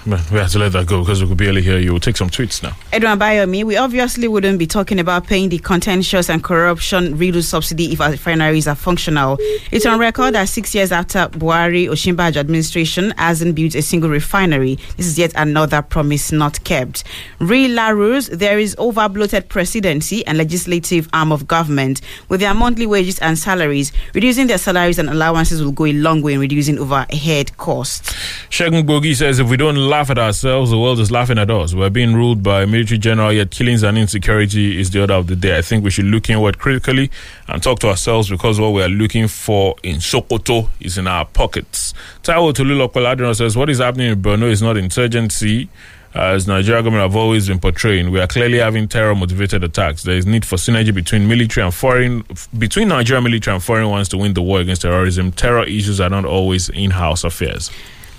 [0.06, 1.91] We have to let that go because we could barely hear you.
[1.91, 2.78] We'll take some tweets now.
[2.93, 7.91] Edwin Bayomi, we obviously wouldn't be talking about paying the contentious and corruption riddled subsidy
[7.91, 9.38] if our refineries are functional.
[9.72, 14.76] It's on record that six years after Buhari Osinbajo administration hasn't built a single refinery.
[14.95, 17.03] This is yet another promise not kept.
[17.39, 22.86] Real Larus, there is over bloated presidency and legislative arm of government with their monthly
[22.86, 23.91] wages and salaries.
[24.14, 28.14] Reducing their salaries and allowances will go a long way in reducing overhead costs.
[28.51, 31.73] Shegun Bogi says if we don't laugh at ourselves, the world is laughing at us.
[31.73, 35.27] We're being ruled by a military general, yet killings and insecurity is the order of
[35.27, 35.57] the day.
[35.57, 37.09] I think we should look inward critically
[37.47, 41.23] and talk to ourselves because what we are looking for in Sokoto is in our
[41.23, 41.93] pockets.
[42.23, 45.69] Taiwo Tululo Koladino says what is happening in Borno is not insurgency.
[46.13, 50.03] As Nigeria government have always been portraying, we are clearly having terror-motivated attacks.
[50.03, 52.25] There is need for synergy between military and foreign,
[52.57, 55.31] between Nigeria military and foreign ones to win the war against terrorism.
[55.31, 57.71] Terror issues are not always in-house affairs.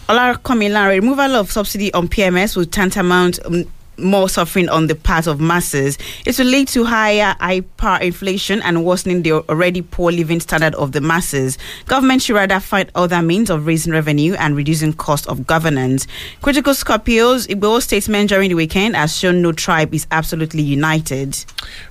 [0.09, 3.65] Olar Komilare, removal of subsidy on PMS will tantamount um,
[3.99, 5.99] more suffering on the part of masses.
[6.25, 11.01] It will lead to higher hyperinflation and worsening the already poor living standard of the
[11.01, 11.59] masses.
[11.87, 16.07] Government should rather find other means of raising revenue and reducing cost of governance.
[16.41, 21.45] Critical Scorpios, Igbo statement during the weekend has shown no tribe is absolutely united.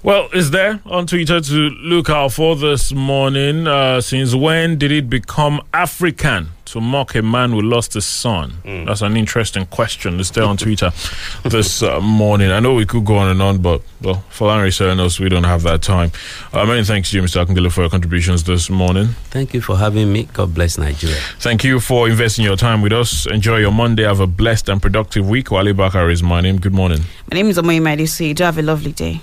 [0.04, 3.68] Well, is there on Twitter to look out for this morning?
[3.68, 8.56] Uh, since when did it become African to mock a man who lost his son?
[8.86, 10.20] That's an interesting question.
[10.20, 10.92] It's there on Twitter
[11.44, 12.52] this uh, morning.
[12.52, 15.44] I know we could go on and on, but well, for Larry Serenos, we don't
[15.44, 16.12] have that time.
[16.54, 17.46] Uh, many thanks to you, Mr.
[17.46, 19.08] Akindele, for your contributions this morning.
[19.30, 20.24] Thank you for having me.
[20.34, 21.18] God bless Nigeria.
[21.40, 23.26] Thank you for investing your time with us.
[23.28, 24.04] Enjoy your Monday.
[24.04, 25.52] Have a blessed and productive week.
[25.52, 26.58] Wale Bakar is my name.
[26.60, 27.02] Good morning.
[27.32, 28.34] My name is Omoyi Madisi.
[28.36, 29.22] Do have a lovely day.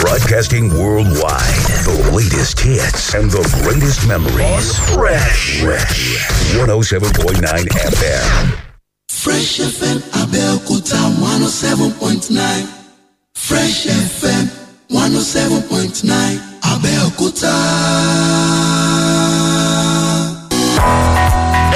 [0.00, 1.64] Broadcasting worldwide.
[1.84, 4.78] The latest hits and the greatest memories.
[4.94, 5.60] Fresh.
[5.60, 6.26] Fresh.
[6.56, 8.58] 107.9 FM.
[9.10, 12.66] Fresh FM Abẹ́òkúta one seven point nine
[13.34, 14.48] Fresh FM
[14.90, 17.52] one oh seven point nine Abẹ́òkúta.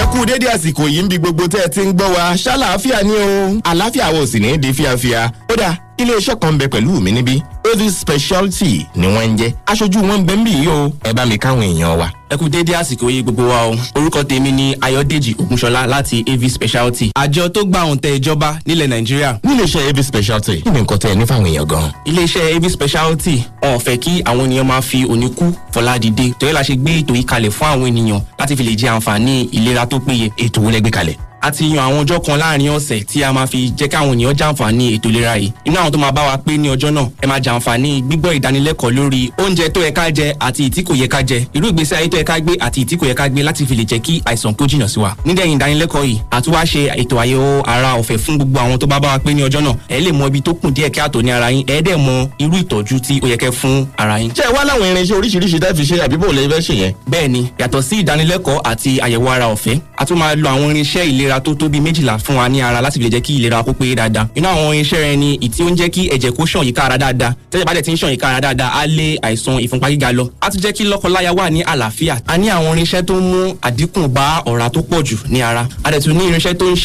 [0.00, 3.02] ẹ kú dédé àsìkò yìí ń bi gbogbo tẹ́ ẹ ti ń gbọ́ wa ṣáláàfíà
[3.04, 7.00] ni o àlàáfíà wo sì ní di fíafíà ó dà iléeṣẹ́ kan ń bẹ pẹ̀lú
[7.00, 7.42] mi níbí
[7.74, 11.12] ovis speciality ni wọ́n ń jẹ́ aṣojú wọn ń bẹ ń bì yìí o ẹ
[11.12, 12.08] bá mi káwọn èèyàn wa.
[12.30, 16.48] ẹ kú déédé àsìkò yìí gbogbo wa o orúkọ tèmi ni ayọdèjì ògúnṣọlá láti av
[16.48, 19.38] speciality àjọ tó gba òǹtẹ̀ ìjọba nílẹ̀ nàìjíríà.
[19.44, 21.90] níléeṣẹ́ av speciality kí ni nǹkan tẹ́ ẹ ní fáwọn èèyàn gan.
[22.06, 26.32] iléeṣẹ́ av speciality wọn ò fẹ́ kí àwọn ènìyàn máa fi òní kú fọlá dìde
[26.38, 29.48] torí la ṣe gbé ètò yìí kalẹ̀ fún àwọn ènìyàn láti fi lè jẹ àǹfààní
[29.52, 30.30] ìlera tó péye.
[30.38, 33.32] ètò wo lẹ gbé kalẹ̀ a ti yan àwọn ọjọ́ kan láàárín ọ̀sẹ̀ tí a
[33.32, 35.52] máa fi jẹ́ káwọn ènìyàn jàǹfààní ètò ìlera yìí.
[35.64, 38.90] Inú àwọn tó máa bá wa pé ní ọjọ́ náà ẹ máa jàǹfààní gbígbọ́ ìdánilẹ́kọ̀ọ́
[38.96, 41.38] lórí oúnjẹ tó yẹ ká jẹ àti ìtí kò yẹ ká jẹ.
[41.54, 43.74] Irú ìgbésí ayé tó yẹ ká gbé àti ìtí kò yẹ ká gbé láti fi
[43.74, 45.14] lè jẹ́ kí àìsàn kó jìnnà sí wa.
[45.24, 48.86] Nídẹ̀yìn ìdánilẹ́kọ̀ọ́ yìí a tún wá ṣe ètò àyẹ̀wò ara ọ̀fẹ́ fún gbogbo àwọn tó
[48.86, 49.74] bá bá wa pé ní ọjọ́ náà.
[49.88, 51.64] Ẹ lè mọ ibi tó kùn díẹ̀ kí àtò ní ara yín.
[51.66, 54.30] Ẹ dẹ̀ mọ irú ìtọ́jú tí ó yẹ kẹ́ fún ara yín.
[54.30, 56.92] ṣé ẹ wá láwọn irinṣẹ́ oríṣiríṣi tẹ́ fi ṣe àbíbò lè fẹ́ ṣe yẹn.
[57.10, 61.35] bẹ́ẹ̀ni yàtọ̀ sí ìdánilẹ́kọ̀ọ́ àti àyẹ̀wò ara ọ̀fẹ́ a tún máa lo àwọn irinṣẹ́ ìlera
[61.40, 63.72] tó tó bíi méjìlá fún wa ní ara láti fi lè jẹ́ kí ìlera kó
[63.72, 64.26] péye dáadáa.
[64.34, 66.98] Inú àwọn irinṣẹ́ rẹ ni ìtí ó ń jẹ́ kí ẹ̀jẹ̀ kó ṣàn yíká ara
[66.98, 67.32] dáadáa.
[67.50, 70.28] Tẹ́jẹ̀ bá dẹ̀ ti ń ṣàn yíká ara dáadáa á lé àìsàn ìfúnpá gíga lọ.
[70.40, 72.16] Á tún jẹ́ kí lọ́kọláya wà ní àlàáfíà.
[72.26, 75.66] A ní àwọn irinṣẹ́ tó ń mú àdínkù bá ọ̀rá tó pọ̀ jù ní ara.
[75.84, 76.76] A dẹ̀ tún ní irinṣẹ́ tó ń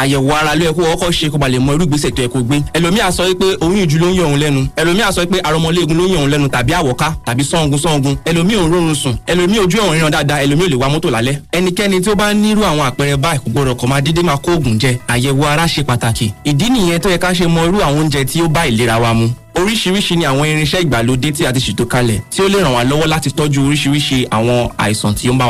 [0.00, 2.28] àyẹ̀wò ara ló yẹ kó kọ́kọ́ ṣe kó ba lè mọ irú ìgbésẹ̀ tó yẹ
[2.28, 2.56] kó gbé.
[2.72, 4.66] Ẹlòmíà sọ pé oyún ìjú ló ń yọ òun lẹ́nu.
[4.76, 8.58] Ẹlòmíà sọ pé arọmọléegun ló ń yọ òun lẹ́nu tàbí àwọ̀ká tàbí sọ́ngun sọ́ngun ẹlòmíà
[8.58, 11.36] ò ń rọrùn sùn ẹlòmíà ojú ọ̀run ríran dáadáa ẹlòmíà ò lè wa mọ́tò lálẹ́.
[11.52, 14.52] Ẹnikẹ́ni tí ó bá nírú àwọn àpẹẹrẹ báyìí kò gbọdọ̀ kọ́ máa dédé máa kó
[14.52, 14.96] oògùn jẹ.
[15.08, 16.30] Àyẹ̀wò ara ṣe pàtàkì.
[16.44, 19.14] Ìdí nìyẹn tó yẹ ká ṣe mọ irú àwọn oúnjẹ tí ó bá ìlera wa
[19.14, 19.28] mu.
[19.54, 22.84] Oríṣiríṣi ni àwọn irinṣẹ́ ìgbàlódé tí a ti ṣètò kalẹ̀ tí ó lè ràn wá
[22.84, 25.46] lọ́wọ́ láti tọ́jú oríṣiríṣi àwọn àìsàn tí ó ń bá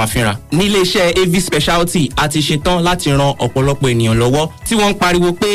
[2.28, 5.46] ti ṣetán láti ran ọ̀pọ̀lọpọ̀ ènìyàn lọ́wọ́ tí wọ́n ń pariwo pé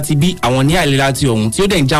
[0.00, 0.64] ti bí àwọn
[1.12, 1.98] ti ọ̀hún tí ó dẹ̀ ń já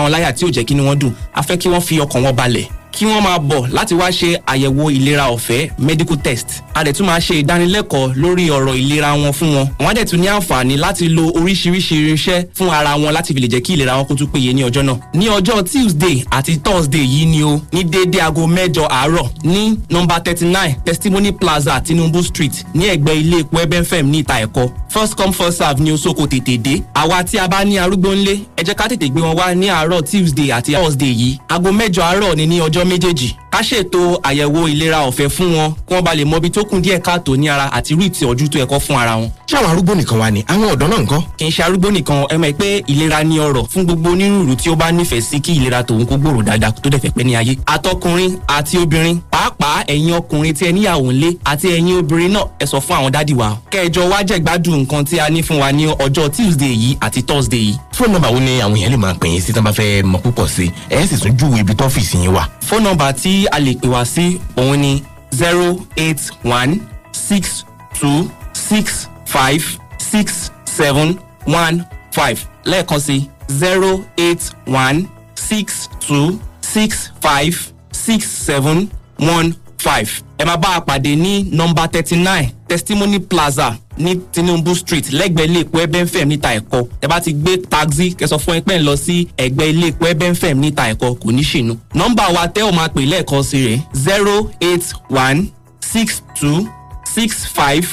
[2.65, 6.47] ò kí wọ́n máa bọ̀ láti wá ṣe àyẹ̀wò ìlera ọ̀fẹ́ medical test.
[6.75, 9.67] A dẹ̀ tún máa ṣe ìdánilẹ́kọ̀ọ́ lórí ọ̀rọ̀ ìlera wọn fún wọn.
[9.81, 13.41] Wọ́n á dẹ̀ tún ní àǹfààní láti lo oríṣiríṣi irinṣẹ́ fún ara wọn láti fi
[13.41, 14.97] lè jẹ́ kí ìlera wọn kó tún péye ní ọjọ́ náà.
[15.15, 20.21] Ní ọjọ́ tuesday àti thursday yìí ni o ní déédéé aago mẹ́jọ àárọ̀ ní nọmba
[20.21, 24.71] thirty nine testimony plaza tinubu street ní ẹ̀gbẹ́ ilé epo ebenfem ní ìta ẹ̀kọ́.
[24.89, 26.83] First come first serve ní osoko tètè dé.
[26.95, 29.67] Àwa tí a bá ní arúgbó ńlé ẹ jẹ́ ká tètè gbé wọn wá ní
[29.69, 31.39] àárọ̀ tuesday àti thursday yìí.
[31.49, 35.73] Aago mẹ́jọ àárọ̀ ni ní ọjọ́ àjọ méjèèjì ká ṣètò àyẹ̀wò ìlera ọ̀fẹ́ fún wọn
[35.89, 38.49] kí wọ́n bá lè mọ ibi tó kún díẹ̀ káàtó ní ara àti irú ìtọ́jú
[38.49, 39.31] tó ẹ̀kọ́ fún ara wọn.
[39.49, 41.23] ṣé àwọn arúgbó nìkan wà ní àwọn ọ̀dọ́ náà nǹkan.
[41.39, 44.71] kì í ṣe arúgbó nìkan ẹ mọ̀ pé ìlera ní ọrọ̀ fún gbogbo onírúurú tí
[44.71, 47.35] ó bá nífẹ̀ẹ́ sí kí ìlera tòun kó gbòòrò dáadáa tó dẹ̀ fẹ́ pẹ́ ní
[47.37, 47.57] ayé.
[47.67, 52.67] àtọkùnrin àti obìnrin pàápàá ẹ̀yin ọkùnrin tí ẹ níyàwó ńlé àti ẹ̀yin obìnrin náà ẹ
[52.67, 53.57] sọ fún àwọn dádì wa.
[53.71, 57.61] kẹjọ wá jẹ̀gbádùn nǹkan tí a ní fún wa ní ọjọ́ tuesday yìí àti thursday
[57.61, 57.75] yìí.
[57.99, 60.03] fóònù nọ́mbà wo ni àwọn èèyàn lè máa pè yín sí tí wọ́n bá fẹ́
[60.05, 62.45] mọ púpọ̀ sí ẹ sì tún júwe ibi tọ́fíìsì yín wà.
[62.71, 65.03] fóònù nọ́mbà tí a lè pè wá sí òun ni
[65.35, 66.81] zero eight one
[67.13, 67.65] six
[68.01, 69.65] two six five
[69.99, 71.17] six seven
[71.47, 77.55] one five lẹ́ẹ̀kan sí zero eight one six two six five
[77.93, 80.11] six seven one five.
[80.39, 85.45] ẹ máa bá a pàdé ní nọmba thirty nine testimony plaza ní tinubu street lẹ́gbẹ̀ẹ́
[85.49, 88.83] ilé epo ebenfem níta ẹ̀kọ́ ẹ bá ti gbé taxi kẹsọ fún ẹ pẹ́ ń
[88.85, 91.75] lọ sí ẹ̀gbẹ́ ilé epo ebenfem níta ẹ̀kọ́ kò ní ṣìnú.
[91.95, 95.41] nọmba wa tẹ́ ò máa pè lẹ́ẹ̀kan sí rẹ̀ zero eight one
[95.81, 96.67] six two
[97.15, 97.87] six five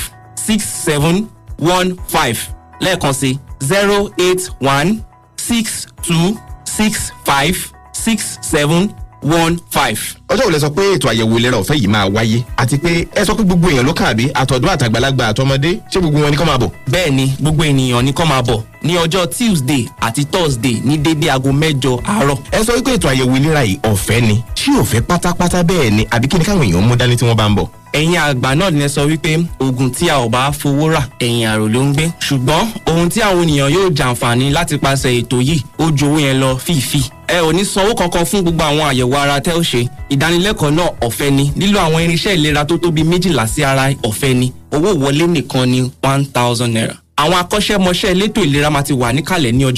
[0.48, 1.28] six seven
[1.60, 2.38] one five
[2.82, 5.00] lẹ́ẹ̀kan sí zero eight one
[5.38, 6.38] six two
[6.78, 7.58] six five
[7.94, 8.90] six seven
[9.26, 10.00] one five.
[10.30, 13.26] ọjọ́ wo lẹ sọ pé ètò àyẹ̀wò ìlera ọ̀fẹ́ yìí máa wáyé àti pé ẹ
[13.26, 16.46] sọ pé gbogbo èèyàn ló kàn àbí àtọ̀dọ́ àtàgbàlagbà àtọmọdé ṣé gbogbo wọn ni kọ́
[16.46, 16.70] máa bọ̀.
[16.92, 21.30] bẹ́ẹ̀ ni gbogbo ènìyàn ní kọ́ máa bọ̀ ní ọjọ́ tuesday àti thursday ní dédé
[21.30, 22.38] aago mẹ́jọ àárọ̀.
[22.52, 26.28] ẹ sọ wípé ètò àyẹ̀wò ìlera yìí ọ̀fẹ́ ni ṣé ọ̀fẹ́ pátápátá bẹ́ẹ̀ ni àbí
[26.28, 27.68] kí ni káwọn èèyàn mú dání tí wọ́n bá ń bọ̀.
[27.94, 31.48] ẹ̀yin àgbà náà ni ẹ sọ wípé oògùn tí a ò bá fowó rà ẹ̀yìn
[31.48, 35.62] àrò ló ń gbé ṣùgbọ́n ohun tí àwọn ènìyàn yóò jàǹfààní láti pàṣẹ ètò yìí
[35.80, 39.16] ó ju owó yẹn lọ fífi ẹ ò ní sanwó kankan fún gbogbo àwọn àyẹ̀wò
[39.18, 39.88] ara tẹ́ ó ṣe.
[40.10, 41.52] Ìdánilẹ́kọ̀ọ́ náà ọ̀fẹ́ ni.
[41.58, 44.52] Lílo àwọn irinṣẹ́ ìlera tó tóbi méjìlá sí ara ọ̀fẹ́ ni.
[44.72, 46.94] Owó ìwọlé nìkan ni one thousand naira.
[47.18, 49.74] Àwọn akọ́ṣẹ́mọṣẹ́ elétò ìlera máa ti wà níkàlẹ̀ ní ọjọ́